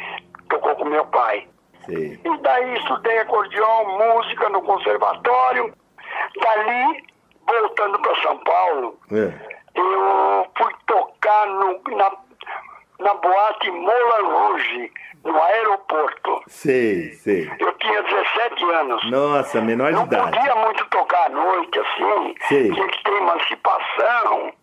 [0.49, 1.47] tocou com meu pai.
[1.85, 2.19] sei.
[2.23, 5.73] E daí estudei acordeão, música no conservatório.
[6.41, 7.03] Dali,
[7.47, 9.57] voltando para São Paulo, É.
[9.75, 12.11] eu fui tocar no, na,
[12.99, 14.91] na boate Moulin Rouge,
[15.27, 16.41] no aeroporto.
[16.47, 17.51] Sei, sei.
[17.59, 19.11] Eu tinha 17 anos.
[19.11, 20.37] Nossa, menor de Não idade.
[20.37, 22.35] podia muito tocar à noite, assim.
[22.47, 22.71] Sei.
[22.71, 24.53] Tinha que ter emancipação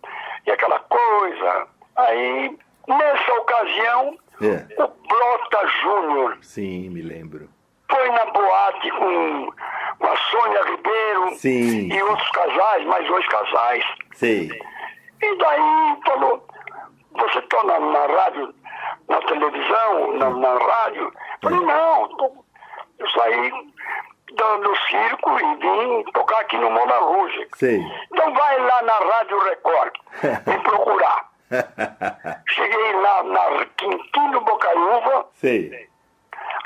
[0.47, 1.67] e aquela coisa.
[1.97, 2.57] Aí,
[2.89, 4.83] nessa ocasião, É.
[4.83, 7.49] o Blota Júnior Sim, me lembro.
[7.91, 9.53] foi na boate com,
[9.99, 11.89] com a Sônia Ribeiro Sim.
[11.93, 13.85] e outros casais, mais dois casais.
[14.15, 14.51] Sei.
[15.23, 16.45] E daí falou,
[17.13, 18.53] você está na, na rádio,
[19.09, 21.13] na televisão, na, na rádio?
[21.43, 22.45] Falei, não, tô-
[22.99, 23.51] eu saí
[24.31, 27.49] do, do circo e vim tocar aqui no Mona Rouge.
[28.13, 29.93] Então vai lá na Rádio Record
[30.47, 31.29] me procurar.
[32.49, 35.89] Cheguei lá na Quintino Bocaiúva, Sei.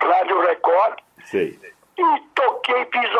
[0.01, 1.59] Rádio Record, Sei.
[1.99, 3.11] e toquei, fiz,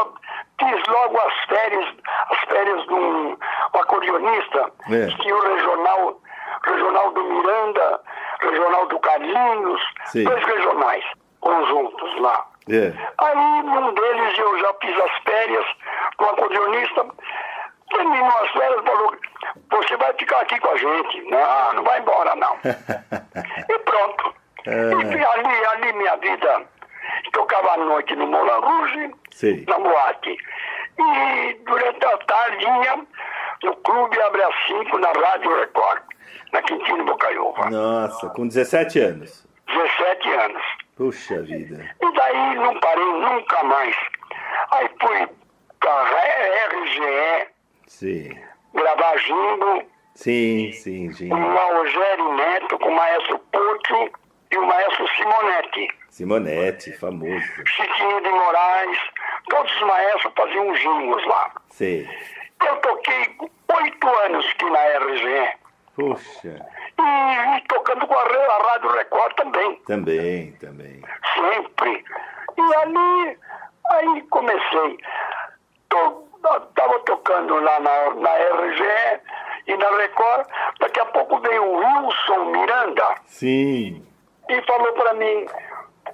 [0.61, 1.95] fiz logo as férias,
[2.31, 3.37] as férias de um, um
[3.81, 5.07] acordeonista, É.
[5.07, 6.21] que tinha o regional,
[6.65, 8.01] regional do Miranda,
[8.41, 10.25] regional do Carlinhos, Sim.
[10.25, 11.05] dois regionais
[11.41, 12.47] conjuntos lá.
[12.71, 12.93] É.
[13.19, 15.67] Aí num deles eu já fiz as férias
[16.17, 17.07] com o acordeonista,
[17.91, 19.17] terminou as férias, falou,
[19.71, 21.23] você vai ficar aqui com a gente.
[21.31, 22.57] Não, não vai embora não.
[22.65, 24.35] e pronto.
[24.67, 26.63] E ali, ali minha vida,
[27.33, 29.65] tocava à noite no Moulin Rouge, Sei.
[29.67, 30.37] na boate.
[30.99, 33.07] E durante a tardinha,
[33.63, 36.03] no clube abre às 5 na Rádio Record,
[36.53, 37.71] na Quintino Bocaiúva.
[37.71, 39.47] Nossa, com 17 anos.
[39.67, 40.63] 17 anos.
[40.97, 41.95] Puxa vida.
[42.03, 43.97] E daí não parei nunca mais.
[44.71, 45.29] Aí fui
[45.81, 46.05] pra
[46.73, 47.49] RGE,
[47.87, 48.37] Sim.
[48.75, 49.83] gravar Jimbo,
[50.15, 51.33] Sim, sim, com gente.
[51.33, 54.11] o Rogério Neto, com o Maestro Porto
[54.51, 55.89] e o Maestro Simonetti.
[56.11, 57.47] Simonetti, famoso.
[57.67, 58.99] Chiquinho de Moraes,
[59.49, 61.53] todos os maestros faziam jimbos lá.
[61.69, 62.09] Sei.
[62.67, 63.37] Eu toquei
[63.77, 65.53] oito anos aqui na RGE.
[65.99, 66.65] Puxa.
[66.97, 69.75] E, e tocando com a, a Rádio Record também.
[69.85, 71.03] Também, também.
[71.35, 72.05] sempre.
[72.57, 73.39] E ali,
[73.91, 74.99] aí comecei.
[75.89, 76.25] Tô,
[76.77, 79.21] tava tocando lá na, na RGE
[79.67, 80.47] e na Record.
[80.79, 84.07] Daqui a pouco veio o Wilson Miranda Sim.
[84.49, 85.47] e falou para mim,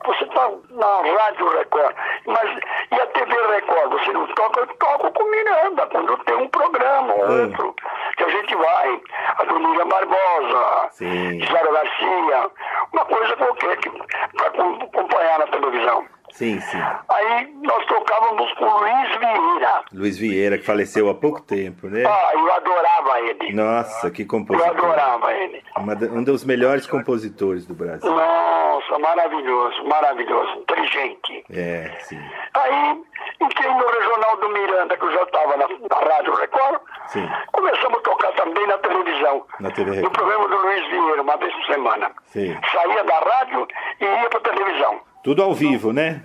[0.05, 0.87] você tá na
[1.23, 1.95] Rádio Record,
[2.27, 2.59] mas
[2.91, 3.91] e a TV Record?
[3.93, 4.61] Você não toca?
[4.61, 7.43] Eu toco com Miranda, quando tem um programa, Ah.
[7.43, 7.75] outro,
[8.17, 9.01] que a gente vai,
[9.39, 11.39] a do Miriam Barbosa, Sim.
[11.39, 12.51] Garcia,
[12.93, 16.07] uma coisa qualquer que para acompanhar na televisão.
[16.35, 16.79] Sim, sim.
[17.09, 19.85] Aí nós tocávamos com o Luiz Vieira.
[19.93, 22.03] Luiz Vieira, que faleceu há pouco tempo, né?
[22.05, 23.53] Ah, eu adorava ele.
[23.53, 24.69] Nossa, que Eu compositor.
[24.71, 25.63] adorava ele.
[25.77, 28.11] Uma um dos melhores compositores do Brasil.
[28.11, 31.45] Nossa, maravilhoso, maravilhoso, inteligente.
[31.53, 32.21] É, sim.
[32.55, 33.01] Aí
[33.41, 36.81] entrei no Regional do Miranda, que eu já estava na, na Rádio Record.
[37.07, 37.29] Sim.
[37.53, 39.47] Começamos a tocar também na televisão.
[39.61, 42.11] Na TV No programa do Luiz Vieira, uma vez por semana.
[42.27, 42.59] Sim.
[42.73, 43.69] Saía da rádio
[44.01, 45.01] e ia para televisão.
[45.25, 46.21] Tudo ao vivo, né?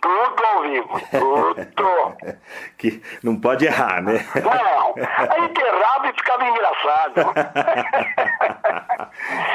[0.00, 2.16] Tudo ao vivo, tudo.
[2.76, 4.24] Que não pode errar, né?
[4.42, 7.32] Não, aí enterrava e ficava engraçado.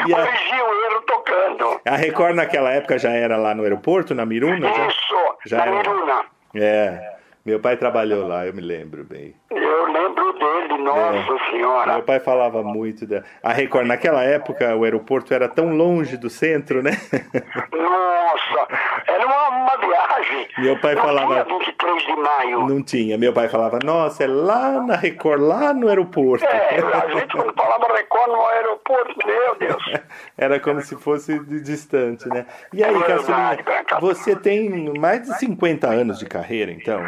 [0.08, 1.82] E a- Corrigia o erro tocando.
[1.86, 4.72] A Record naquela época já era lá no aeroporto, na Miruna?
[4.74, 4.88] Já?
[4.88, 5.76] Isso, Já na era.
[5.76, 6.26] Miruna.
[6.56, 7.18] É.
[7.46, 9.34] Meu pai trabalhou lá, eu me lembro bem.
[9.52, 11.52] Eu lembro dele, nossa É.
[11.52, 11.94] senhora.
[11.94, 13.24] Meu pai falava muito da.
[13.44, 16.92] A Record, naquela época, o aeroporto era tão longe do centro, né?
[17.72, 18.68] Nossa,
[19.08, 20.48] era uma, uma viagem.
[20.58, 22.60] Meu pai Não falava- Tinha 23 de maio.
[22.68, 23.18] Não tinha.
[23.18, 26.46] Meu pai falava, nossa, é lá na Record, lá no aeroporto.
[26.46, 29.84] É, a gente quando falava Record no aeroporto, meu Deus.
[30.38, 32.46] Era como se fosse de- distante, né?
[32.74, 34.00] E aí, É Caçulinha, Branca.
[34.00, 37.00] você tem mais de 50 anos de carreira, então?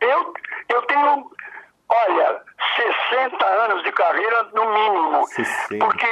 [0.00, 0.32] Eu,
[0.68, 1.30] eu tenho,
[1.88, 2.40] olha,
[3.10, 5.26] 60 anos de carreira no mínimo.
[5.26, 5.84] 60.
[5.84, 6.06] Porque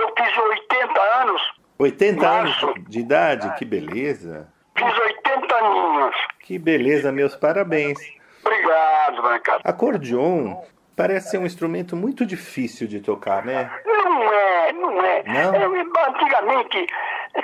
[0.00, 1.42] eu fiz 80 anos,
[1.78, 2.74] 80 anos Março.
[2.88, 3.54] de idade?
[3.56, 4.51] Que beleza.
[4.76, 6.16] Fiz 80 aninhos.
[6.40, 7.98] Que beleza, meus parabéns.
[8.44, 9.60] Obrigado, Branca.
[9.64, 10.62] Acordeon
[10.96, 13.70] parece ser um instrumento muito difícil de tocar, né?
[13.86, 15.22] Não é, não é.
[15.24, 15.54] Não?
[15.54, 16.86] É, antigamente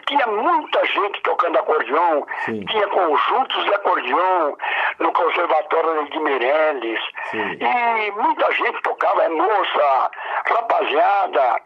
[0.07, 2.64] tinha muita gente tocando acordeon, Sim.
[2.66, 4.55] tinha conjuntos de acordeon
[4.99, 6.99] no Conservatório de.
[7.31, 7.59] Sim.
[7.61, 10.11] E muita gente tocava, é moça,
[10.47, 11.61] rapaziada,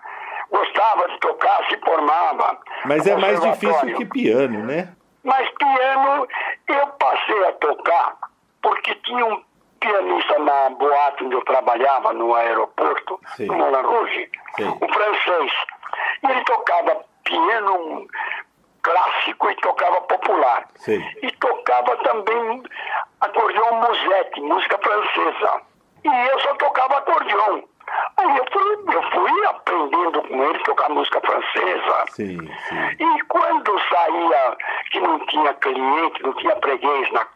[0.50, 2.58] gostava de tocar, se formava.
[2.84, 4.88] Mas é mais difícil que piano, né?
[5.24, 6.28] Mas piano
[6.68, 8.16] eu passei a tocar
[8.62, 9.42] porque tinha um
[9.80, 13.46] pianista na boate onde eu trabalhava, no aeroporto, Sim.
[13.46, 15.52] no Moulin Rouge, um francês.
[16.22, 18.06] E ele tocava piano
[18.82, 20.68] clássico e tocava popular.
[20.76, 21.04] Sim.
[21.22, 22.62] E tocava também
[23.20, 25.62] acordeão musette, música francesa.
[26.04, 27.64] E eu só tocava acordeão.
[28.16, 32.05] Aí eu fui, eu fui aprendendo com ele tocar música francesa.
[32.11, 32.38] Sim,
[32.68, 32.97] sim.
[32.99, 34.57] E quando saía,
[34.90, 37.26] que não tinha cliente, não tinha freguês na,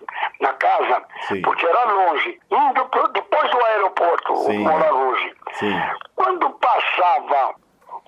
[0.40, 1.42] na casa, Sim.
[1.42, 4.58] porque era longe, indo pro, depois do aeroporto, Sim.
[4.58, 5.34] Moura Rouge.
[5.52, 5.74] Sim.
[6.14, 7.54] Quando passava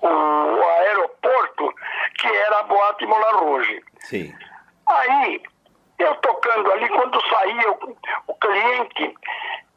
[0.01, 1.73] o aeroporto,
[2.19, 3.83] que era a boate Moulin Rouge.
[3.99, 4.33] Sim.
[4.87, 5.41] Aí
[5.99, 7.97] eu tocando ali, quando saía o,
[8.27, 9.15] o cliente,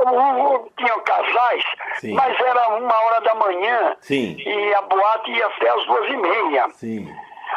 [0.01, 1.65] o, tinha casais,
[1.97, 2.15] Sim.
[2.15, 4.37] mas era uma hora da manhã Sim.
[4.39, 6.69] e a boate ia até as duas e meia.
[6.71, 7.15] Sim.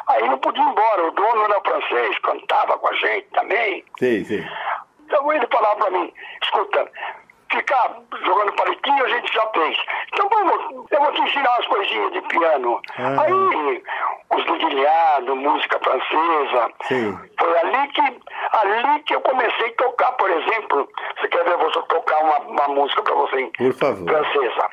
[0.08, 3.84] Aí não podia ir embora, o dono era francês, cantava com a gente também.
[5.06, 6.14] Então ele falava pra mim,
[6.44, 6.92] escuta,
[7.52, 9.78] ficar jogando palitinho a gente já fez.
[10.14, 12.82] Então vamos, eu vou te ensinar umas coisinhas de piano.
[12.98, 13.22] Ah.
[13.22, 13.84] Aí,
[14.32, 16.72] os dedilhados, música francesa.
[16.84, 17.18] Sim.
[17.40, 18.02] Foi ali que,
[18.66, 20.90] ali que eu comecei a tocar, por exemplo.
[21.20, 24.08] Você quer ver eu vou tocar uma, uma música pra você em Por favor.
[24.10, 24.70] francesa?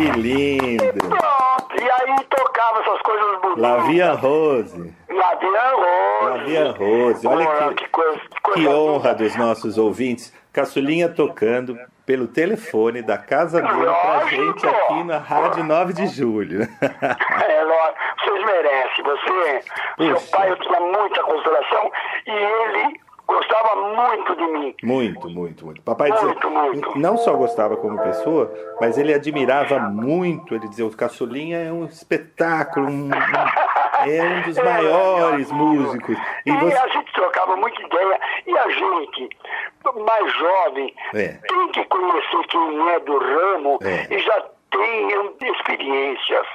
[0.00, 0.92] Que lindo.
[0.94, 3.62] Pronto, e aí tocava essas coisas bonitas.
[3.62, 4.94] Lavia Rose.
[5.10, 6.24] Lavia Rose.
[6.24, 7.26] Lavia Rose.
[7.26, 10.32] Olha que, que coisa, coisa que honra dos nossos ouvintes.
[10.54, 16.60] Caçulinha tocando pelo telefone da casa dele pra gente aqui na Rádio 9 de Julho.
[17.42, 19.04] É, lógico, vocês merecem.
[19.04, 19.64] Você,
[19.96, 20.16] Puxa.
[20.16, 21.92] seu pai, eu tinha muita consideração
[22.26, 23.00] e ele
[23.34, 24.74] gostava muito de mim.
[24.82, 25.82] Muito, muito, muito.
[25.82, 26.98] Papai dizia, Muito, muito.
[26.98, 30.54] não só gostava como pessoa, mas ele admirava muito.
[30.54, 33.10] Ele dizia: o Caçulinha é um espetáculo, um-
[34.06, 35.64] é um dos É, maiores amigo.
[35.64, 36.16] músicos.
[36.46, 36.76] E, E você.
[36.76, 38.20] a gente trocava muita ideia.
[38.46, 39.28] E a gente,
[40.06, 41.28] mais jovem, É.
[41.48, 44.14] tem que conhecer quem é do ramo É.
[44.14, 46.46] e já tem experiências.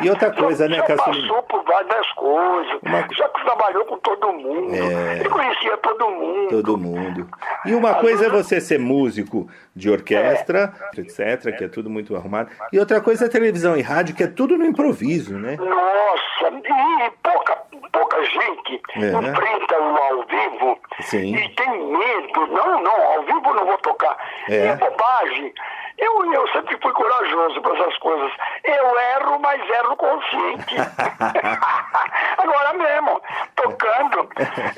[0.00, 1.28] E outra coisa, já, né, já Caçulinha?
[1.28, 5.18] passou por várias coisas, Uma- já trabalhou com todo mundo, É.
[5.20, 6.48] ele conhecia todo mundo.
[6.50, 7.28] Todo mundo.
[7.66, 12.50] E uma coisa é você ser músico de orquestra, etc., que é tudo muito arrumado.
[12.72, 15.56] E outra coisa é televisão e rádio, que é tudo no improviso, né?
[15.56, 17.56] Nossa, e pouca,
[17.92, 19.08] pouca gente É.
[19.10, 21.34] enfrenta o ao vivo Sim.
[21.36, 22.46] e tem medo.
[22.48, 24.16] Não, não, ao vivo não vou tocar.
[24.48, 24.68] É.
[24.68, 25.52] É, bobagem.
[25.98, 28.32] Eu, eu sempre fui corajoso para essas coisas.
[28.64, 30.76] Eu erro, mas erro consciente.
[32.38, 33.20] Agora mesmo,
[33.56, 34.28] tocando.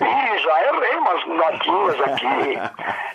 [0.00, 2.58] E já errei umas notinhas aqui.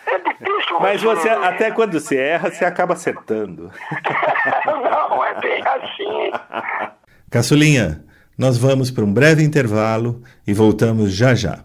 [0.07, 0.79] É difícil.
[0.79, 3.71] Mas você, até quando você erra, você acaba acertando.
[4.65, 6.31] não, é bem assim.
[7.31, 8.03] Caçulinha,
[8.37, 11.64] nós vamos para um breve intervalo e voltamos já já.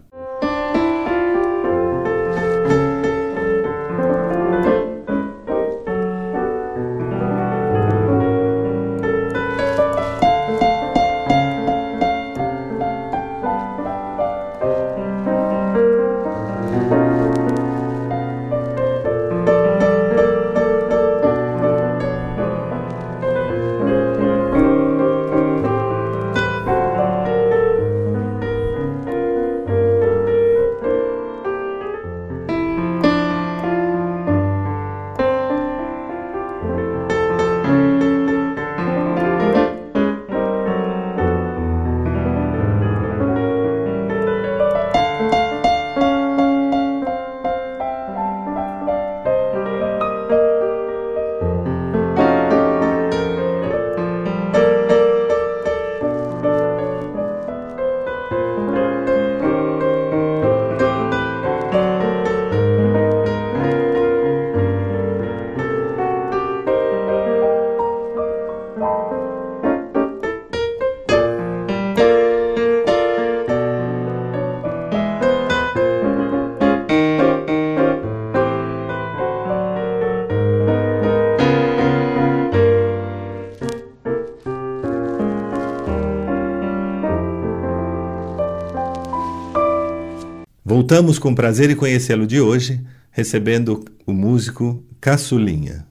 [90.91, 92.81] Voltamos com prazer em conhecê-lo de hoje,
[93.13, 95.87] recebendo o músico Caçulinha.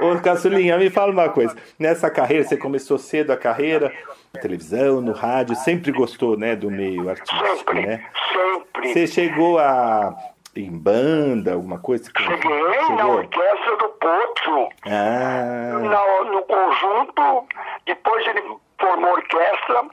[0.00, 1.54] Ô Caçulinha, me fala uma coisa.
[1.78, 3.92] Nessa carreira, você começou cedo a carreira,
[4.34, 8.04] na televisão, no rádio, sempre gostou né, do meio artístico, Sempre, né?
[8.32, 8.92] sempre.
[8.94, 10.16] Você chegou a,
[10.56, 12.10] em banda, alguma coisa?
[12.16, 17.46] Cheguei na orquestra do Potro, Ah, na- no conjunto,
[17.84, 18.40] depois ele
[18.80, 19.84] formou orquestra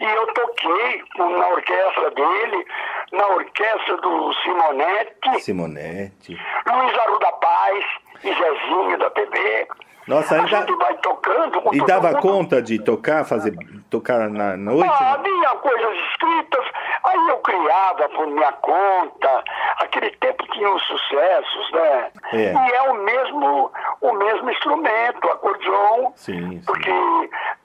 [0.00, 2.66] e eu toquei na orquestra dele,
[3.12, 6.38] na orquestra do Simonetti, Simonete.
[6.66, 7.84] Luiz Arruda Paz
[8.24, 9.68] e Zezinho da TV.
[10.06, 12.20] Nossa, A ainda- gente vai tocando com E dava mundo.
[12.22, 13.52] conta de tocar, fazer
[13.90, 14.88] tocar na noite?
[14.88, 16.64] Ah, havia coisas escritas,
[17.02, 19.42] aí eu criava por minha conta.
[19.78, 22.10] Aquele tempo tinha os sucessos, né?
[22.34, 22.52] É.
[22.54, 26.12] E é o mesmo, o mesmo instrumento, acordeon.
[26.14, 26.62] Sim, sim.
[26.64, 26.90] Porque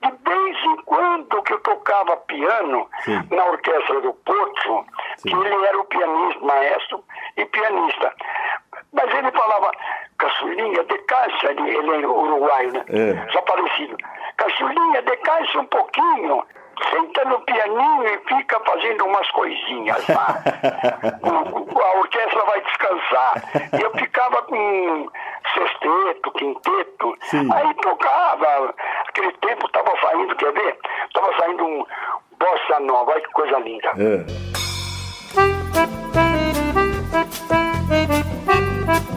[0.02, 3.22] de vez em quando que eu tocava piano Sim.
[3.30, 4.84] na orquestra do Porto,
[5.18, 5.28] Sim.
[5.28, 7.04] que ele era o pianista, maestro
[7.36, 8.12] e pianista.
[8.92, 9.70] Mas ele falava,
[10.18, 12.84] caçulinha, decaixa, ele, ele é uruguaio, né?
[12.90, 13.32] É.
[13.32, 13.96] Só parecido.
[14.36, 16.44] Caçulinha, decaixa um pouquinho.
[16.90, 20.04] Senta no pianinho e fica fazendo umas coisinhas
[21.22, 23.34] o- a orquestra vai descansar.
[23.78, 25.08] E eu ficava com
[25.54, 27.14] sexteto, quinteto.
[27.22, 27.48] Sim.
[27.52, 28.74] Aí tocava.
[29.08, 30.78] Aquele tempo tava saindo, quer ver?
[31.14, 31.86] Tava saindo um
[32.38, 33.12] bossa nova.
[33.12, 33.90] Olha que coisa linda.
[33.90, 34.24] Ah,
[38.84, 39.12] que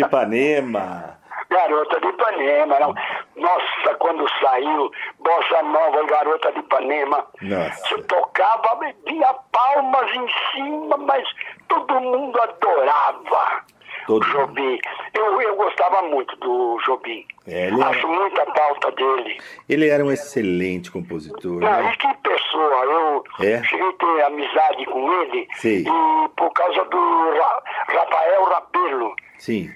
[0.00, 1.18] de Ipanema.
[1.50, 2.78] Garota de Ipanema.
[2.78, 2.94] Não.
[3.36, 8.02] Nossa, quando saiu Bossa Nova e Garota de Ipanema, Nossa.
[8.02, 11.26] tocava, vinha palmas em cima, mas
[11.68, 13.64] todo mundo adorava
[14.06, 14.78] Todo o Jobim.
[15.14, 17.24] Eu, eu gostava muito do Jobim.
[17.46, 19.38] É, era- Acho muita falta dele.
[19.68, 21.60] Ele era um excelente compositor.
[21.60, 21.92] Não, né?
[21.92, 23.62] e que pessoa, eu É?
[23.64, 25.84] cheguei a ter amizade com ele Sim.
[25.86, 29.70] e por causa do Ra- Rafael Rabelo, Sim.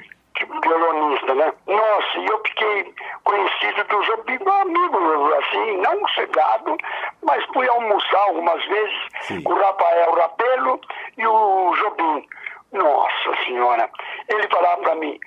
[0.63, 1.53] Violonista, né?
[1.67, 6.77] Nossa, eu fiquei conhecido do Jobim, meu amigo, assim, não chegado,
[7.23, 9.43] mas fui almoçar algumas vezes Sim.
[9.43, 10.81] com o Rafael Rabelo
[11.17, 12.27] e o Jobim.
[12.73, 13.89] Nossa senhora,
[14.29, 15.19] ele falava pra mim,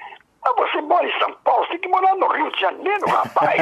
[0.47, 3.61] ah, você mora em São Paulo, você tem que morar no Rio de Janeiro, rapaz.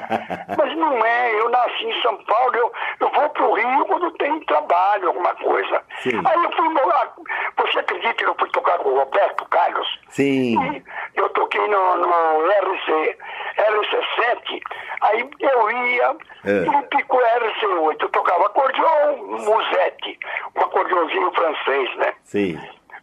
[0.56, 4.40] Mas não é, eu nasci em São Paulo, eu, eu vou pro Rio quando tem
[4.40, 5.82] trabalho, alguma coisa.
[6.00, 6.20] Sim.
[6.24, 7.12] Aí eu fui morar.
[7.56, 10.00] Você acredita que eu fui tocar com o Roberto Carlos?
[10.08, 10.56] Sim.
[10.76, 13.18] E eu toquei no, no RC,
[13.58, 14.60] RC7,
[15.02, 16.82] aí eu ia É.
[16.88, 20.18] pico RC8, eu tocava acordeon, musette,
[20.56, 22.14] um acordeãozinho francês, né?
[22.24, 22.60] Sim.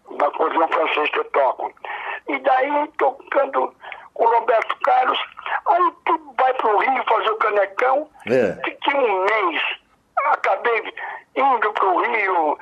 [0.09, 1.71] um acordeão francês que eu toco.
[2.29, 3.73] E daí, tocando
[4.13, 5.19] com o Roberto Carlos,
[5.67, 8.53] aí tu vai pro Rio fazer o canecão, É.
[8.63, 9.61] fiquei um mês,
[10.25, 10.93] acabei
[11.35, 12.57] indo pro Rio,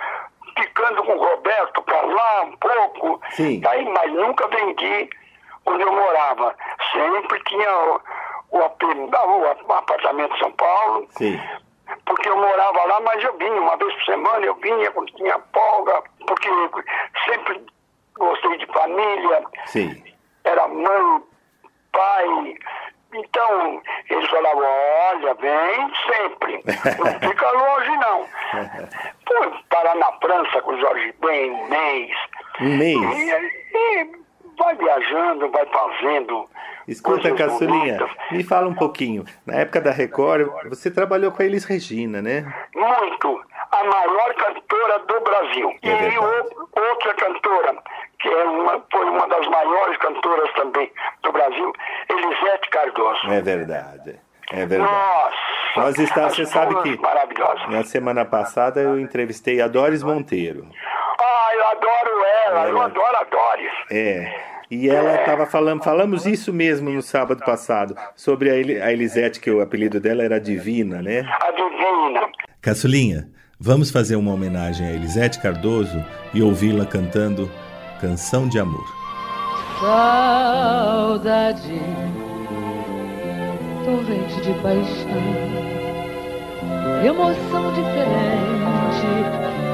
[0.60, 3.60] ficando com o Roberto pra lá um pouco, Sim.
[3.62, 5.10] Daí, mas nunca vendi
[5.66, 6.56] onde eu morava.
[6.92, 8.02] Sempre tinha o,
[8.52, 11.40] o, AP o apartamento em São Paulo, Sim.
[12.06, 15.40] porque eu morava lá, mas eu vinha uma vez por semana, eu vinha quando tinha
[15.54, 16.50] folga, porque
[17.26, 17.66] sempre
[18.18, 20.04] gostei de família, Sim.
[20.44, 21.24] era mãe,
[21.92, 22.56] pai.
[23.14, 26.64] Então, eles falavam, olha, vem sempre,
[26.98, 28.26] não fica longe não.
[29.28, 32.12] Fui parar na França com o Jorge Ben um mês.
[32.60, 33.00] Um mês.
[33.00, 34.12] E, e
[34.58, 36.50] vai viajando, vai fazendo.
[36.88, 38.32] Escuta, Caçulinha, bonitas.
[38.32, 39.26] me fala um pouquinho.
[39.46, 42.46] Na época da Record, você trabalhou com a Elis Regina, né?
[42.76, 43.42] muito
[43.72, 45.76] a maior cantora do Brasil.
[45.82, 47.78] É e outra cantora,
[48.20, 50.92] que é uma, foi uma das maiores cantoras também
[51.24, 51.74] do Brasil,
[52.10, 53.28] Elisete Cardoso.
[53.32, 54.16] É verdade.
[54.52, 54.92] É verdade.
[54.92, 55.36] Nossa!
[55.78, 57.70] Nós está, você sabe que Maravilhosas.
[57.70, 60.68] na semana passada eu entrevistei a Doris Monteiro.
[61.20, 63.72] Ah, eu adoro ela, eu Ela- adoro a Doris.
[63.92, 64.56] É.
[64.72, 69.62] E ela estava falando, falamos isso mesmo no sábado passado, sobre a Elisete, que o
[69.62, 71.20] apelido dela era Divina, né?
[71.42, 72.30] A divina.
[72.62, 73.28] Caçulinha,
[73.60, 76.04] vamos fazer uma homenagem a Elisete Cardoso
[76.34, 77.50] e ouvi-la cantando
[78.00, 78.86] Canção de Amor.
[79.80, 81.82] Saudade,
[83.86, 85.24] torrente de paixão,
[87.06, 89.08] emoção diferente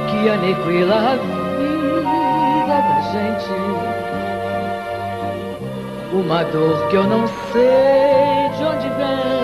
[0.09, 3.55] que aniquila a vida da gente.
[6.13, 9.41] Uma dor que eu não sei de onde vem.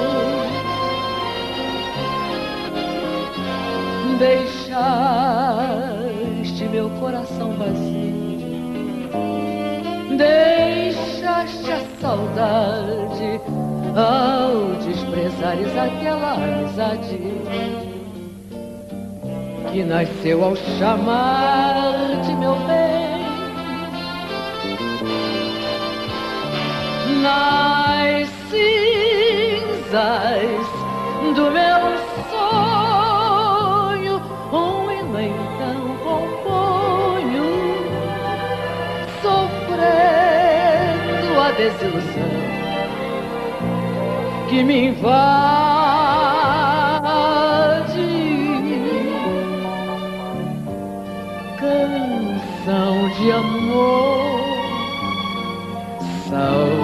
[4.20, 8.07] Deixaste meu coração vazio.
[10.18, 13.40] Deixaste a saudade
[13.96, 17.20] ao desprezares aquela amizade
[19.72, 23.28] que nasceu ao chamar de meu bem.
[27.22, 29.98] Nas cinzas
[31.36, 32.07] do meu
[41.58, 42.32] desilusão
[44.48, 45.18] que me invade.
[51.58, 54.40] Canção de amor,
[56.30, 56.78] saudade,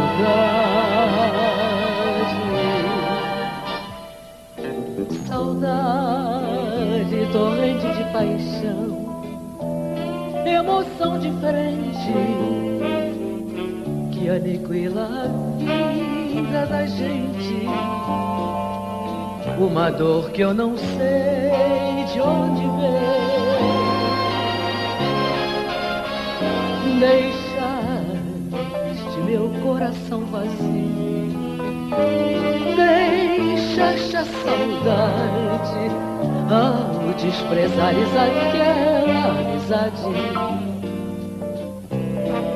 [5.28, 8.94] saudade, torrente de paixão
[10.46, 12.63] emoção diferente
[14.30, 15.28] aniquila a
[16.32, 17.68] vida da gente.
[19.60, 23.04] Uma dor que eu não sei de onde vem.
[27.00, 27.64] Deixaste
[29.26, 31.34] meu coração vazio.
[32.76, 35.92] Deixaste a saudade
[36.50, 40.63] ao desprezares aquela amizade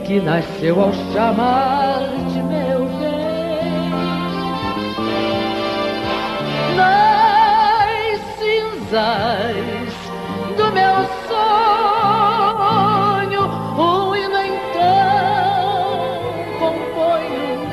[0.08, 1.99] que nasceu ao chamar
[2.32, 3.91] de meu bem.
[6.78, 9.93] Nas cinzas
[10.55, 10.95] do meu
[11.28, 12.24] sonho,
[13.78, 15.76] um hino então
[16.58, 17.68] componho,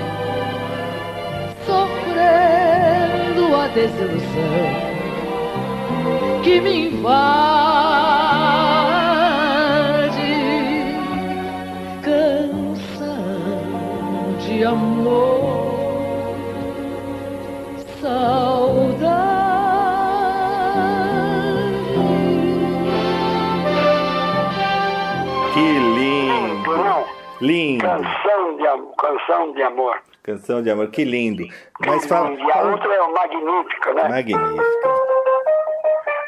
[1.64, 4.74] sofrendo a desilusão
[6.42, 7.63] que me invade
[29.04, 29.96] canção de, amor.
[30.22, 31.44] Canção de Amor, que lindo!
[31.86, 32.30] Mas fala.
[32.32, 34.08] E a outra é o Magnífica, né?
[34.08, 34.64] Magnífica.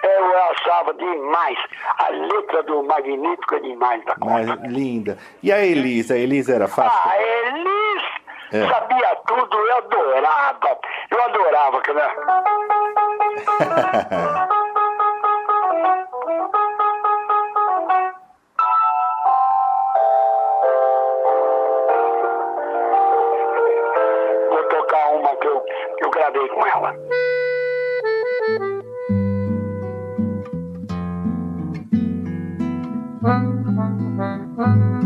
[0.03, 1.59] Eu achava demais.
[1.99, 4.57] A letra do Magnífico é demais da conta.
[4.57, 5.19] Mas linda.
[5.43, 6.15] E a Elisa?
[6.15, 7.11] A Elisa era fácil?
[7.11, 8.03] A Elis
[8.53, 8.69] É.
[8.69, 10.79] sabia tudo, eu adorava.
[11.11, 12.15] Eu adorava, né?
[26.27, 26.93] acabei com ela.
[34.57, 35.06] Música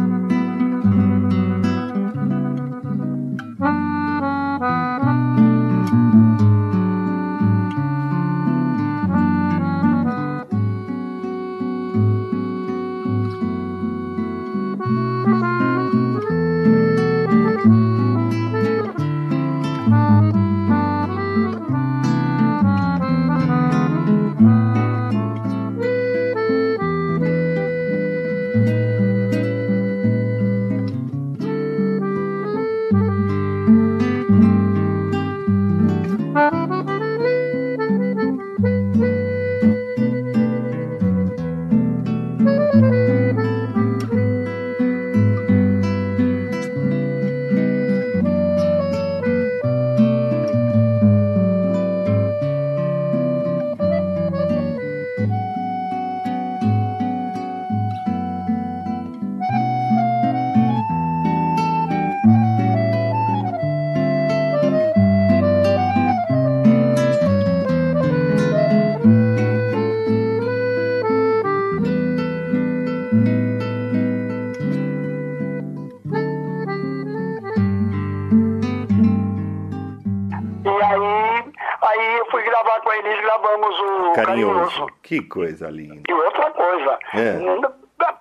[85.11, 86.03] Que coisa linda.
[86.09, 87.35] E outra coisa, É.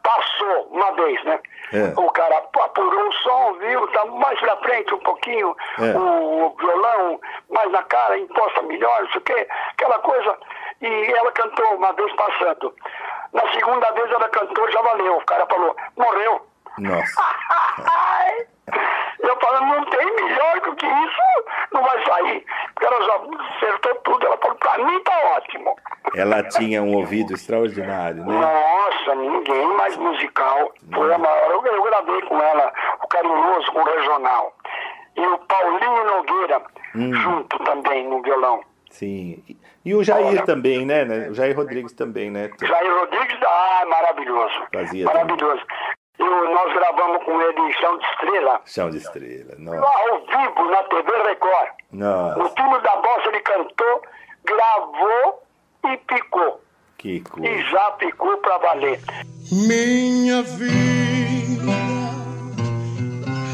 [0.01, 1.39] passou uma vez, né?
[1.71, 1.93] É.
[2.01, 3.87] O cara apurou o som, viu?
[3.89, 5.95] Tá mais pra frente um pouquinho, É.
[5.95, 7.21] o, violão
[7.51, 10.35] mais na cara, imposta melhor, não sei o quê, aquela coisa.
[10.81, 12.73] E ela cantou uma vez passando.
[13.33, 15.17] Na segunda vez ela cantou, já valeu.
[15.17, 16.41] O cara falou, morreu.
[16.79, 17.21] Nossa.
[17.85, 18.47] Ai,
[19.19, 21.21] Eu falo, não tem melhor do que isso,
[21.71, 22.45] não vai sair.
[22.73, 23.15] Porque ela já
[23.57, 24.25] acertou tudo.
[24.25, 25.75] Ela falou, pra mim tá ótimo.
[26.15, 28.33] Ela tinha um ouvido extraordinário, né?
[28.33, 30.71] Nossa, ninguém mais musical.
[30.93, 31.51] Foi a maior.
[31.51, 32.71] Eu, eu gravei com ela
[33.03, 34.53] o Carinhoso, o Regional.
[35.15, 36.61] E o Paulinho Nogueira,
[36.95, 37.13] Hum.
[37.13, 38.61] junto também no violão.
[38.89, 39.43] Sim.
[39.85, 41.03] E- o Jair também, né?
[41.05, 41.29] né?
[41.29, 42.49] O Jair Rodrigues também, né?
[42.61, 44.53] Jair Rodrigues, ah, maravilhoso.
[44.73, 45.61] Fazia maravilhoso.
[46.19, 49.55] E o- nós gravamos com ele em Chão de Estrela, Chão de estrela.
[49.57, 49.79] Nossa.
[49.79, 51.69] lá ao vivo, na TV Record.
[51.91, 52.43] Nossa.
[52.43, 54.01] O time da bossa ele cantou,
[54.45, 55.43] gravou
[55.83, 56.61] e picou.
[57.01, 57.47] Coisa.
[57.47, 58.99] E já picou pra valer.
[59.51, 61.71] Minha vida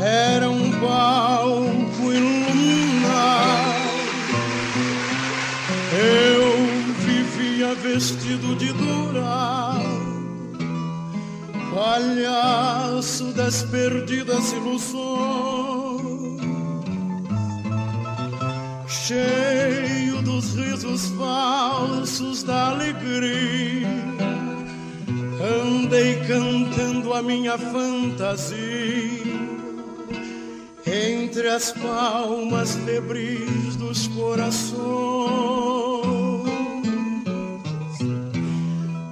[0.04, 2.46] era um palco iluminado.
[5.94, 6.58] Eu
[7.06, 9.84] vivia vestido de dourado,
[11.74, 16.42] palhaço das perdidas ilusões,
[19.04, 23.88] cheio dos risos falsos da alegria.
[25.42, 29.26] Andei cantando a minha fantasia
[30.88, 34.86] entre as palmas febris dos corações.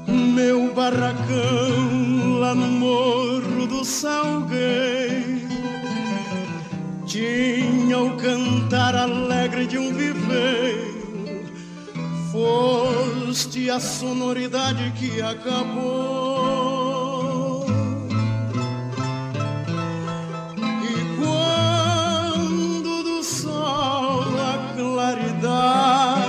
[0.08, 5.43] Meu barracão lá no morro do Salgueiro
[7.14, 11.46] tinha o cantar alegre de um viveiro.
[12.32, 15.68] Foste a sonoridade que acabou.
[20.58, 26.24] E quando do sol a claridade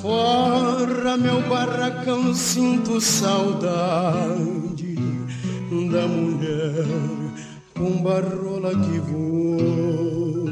[0.00, 4.94] forra meu barracão, sinto saudade
[5.90, 7.23] da mulher
[7.76, 10.48] com barrola que voou.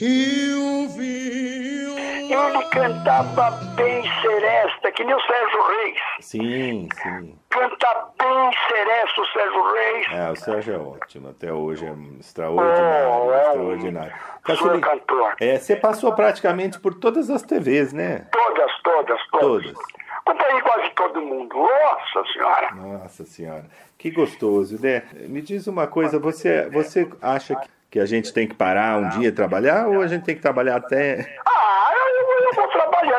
[0.00, 2.48] e o violão.
[2.48, 5.98] Ele cantava bem seresta, que nem o Sérgio Reis.
[6.20, 7.38] Sim, sim.
[7.50, 10.06] Canta bem seresta o Sérgio Reis.
[10.12, 11.28] É, o Sérgio é ótimo.
[11.28, 13.08] Até hoje é extraordinário.
[13.08, 14.12] Oh, é um extraordinário.
[14.56, 15.34] super cantor.
[15.40, 18.26] É, você passou praticamente por todas as TVs, né?
[18.32, 19.72] Todas, todas, todas.
[19.72, 20.06] Todas.
[20.26, 21.56] Acompanhei quase todo mundo.
[21.56, 22.70] Nossa Senhora.
[22.74, 23.64] Nossa Senhora.
[23.98, 25.04] Que gostoso, né?
[25.28, 27.58] Me diz uma coisa, você, você acha
[27.90, 30.42] que, a gente tem que parar um dia e trabalhar ou a gente tem que
[30.42, 31.34] trabalhar até.
[31.46, 32.68] Ah, eu, eu vou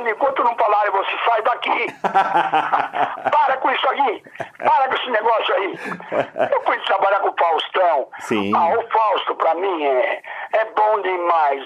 [0.10, 1.88] Enquanto não falarem, você sai daqui.
[3.32, 4.24] Para com isso aqui.
[4.58, 5.80] Para com esse negócio aí.
[6.52, 8.08] Eu fui trabalhar com o Faustão.
[8.20, 8.52] Sim.
[8.56, 10.22] Ah, o Fausto, pra mim, é,
[10.54, 11.66] é bom demais.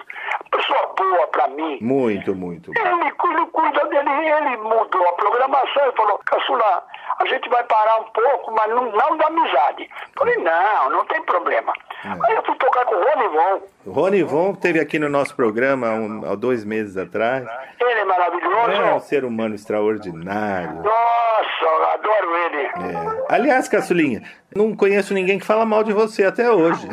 [0.51, 1.77] Pessoa boa pra mim.
[1.81, 2.71] Muito, muito.
[2.77, 6.83] Ele, ele cuida dele, ele mudou a programação e falou, caçula,
[7.19, 9.89] a gente vai parar um pouco, mas não, não da amizade.
[10.17, 11.73] Falei, não, não tem problema.
[12.03, 13.61] Aí eu fui tocar com o Ronivon.
[13.85, 17.43] O Rony Von teve aqui no nosso programa há, um- há dois meses atrás.
[17.79, 18.71] Ele é maravilhoso.
[18.71, 20.75] É um ser humano extraordinário.
[20.75, 22.65] Nossa, adoro ele.
[22.65, 23.25] É.
[23.29, 24.21] Aliás, Caçulinha,
[24.55, 26.87] não conheço ninguém que fala mal de você até hoje.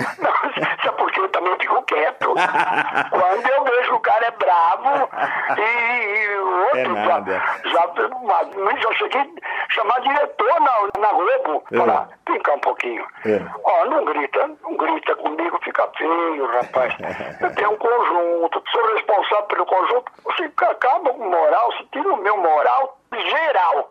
[0.82, 2.32] Sabe por que eu também fico quieto?
[3.10, 5.08] Quando eu vejo o cara é bravo
[5.56, 7.42] e, e o outro É nada.
[7.64, 8.08] já, já,
[8.64, 11.64] mas eu cheguei a chamar diretor na, na Globo.
[11.72, 11.76] É.
[11.76, 13.04] Falar, vem cá um pouquinho.
[13.26, 13.40] É.
[13.64, 16.94] Ó, não grita, não grita comigo, fica feio, rapaz.
[17.40, 20.12] Eu tenho um conjunto, sou responsável pelo conjunto.
[20.24, 23.90] Você acaba com moral, você tira o meu moral geral.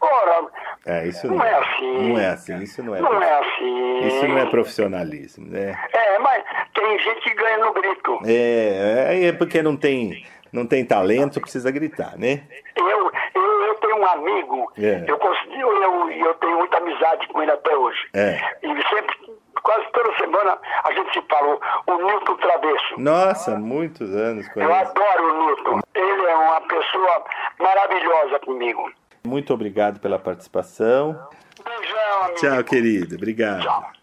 [0.00, 0.46] Ora,
[0.86, 2.08] É, isso Não é assim.
[2.08, 3.00] Não é assim, isso não é.
[3.00, 3.98] não é assim.
[4.06, 5.74] Isso não é profissionalismo, né?
[5.92, 6.42] É, mas
[6.74, 8.18] tem gente que ganha no grito.
[8.26, 12.44] É, é porque não tem, não tem talento, precisa gritar, né?
[12.76, 15.04] Eu, eu, eu tenho um amigo, É.
[15.06, 17.98] eu, consigo, eu, eu tenho muita amizade com ele até hoje.
[18.14, 18.40] É.
[18.62, 19.16] E sempre,
[19.62, 22.94] quase toda semana, a gente se falou, o Nilton Travesso.
[22.98, 24.72] Nossa, muitos anos Eu conheço.
[24.72, 25.80] adoro o Nilton.
[25.94, 27.24] Ele é uma pessoa
[27.58, 28.90] maravilhosa comigo.
[29.24, 31.18] Muito obrigado pela participação.
[31.64, 32.40] Beijão, amigo.
[32.40, 33.16] Tchau, querido.
[33.16, 34.00] Obrigado.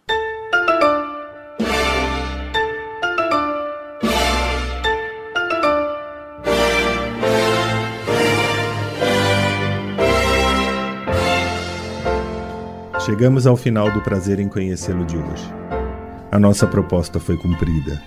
[13.07, 15.53] Chegamos ao final do prazer em conhecê-lo de hoje.
[16.29, 18.03] A nossa proposta foi cumprida.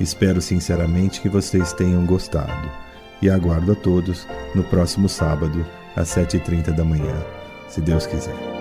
[0.00, 2.68] Espero sinceramente que vocês tenham gostado
[3.22, 5.64] e aguardo a todos no próximo sábado,
[5.96, 7.14] às 7h30 da manhã,
[7.68, 8.51] se Deus quiser.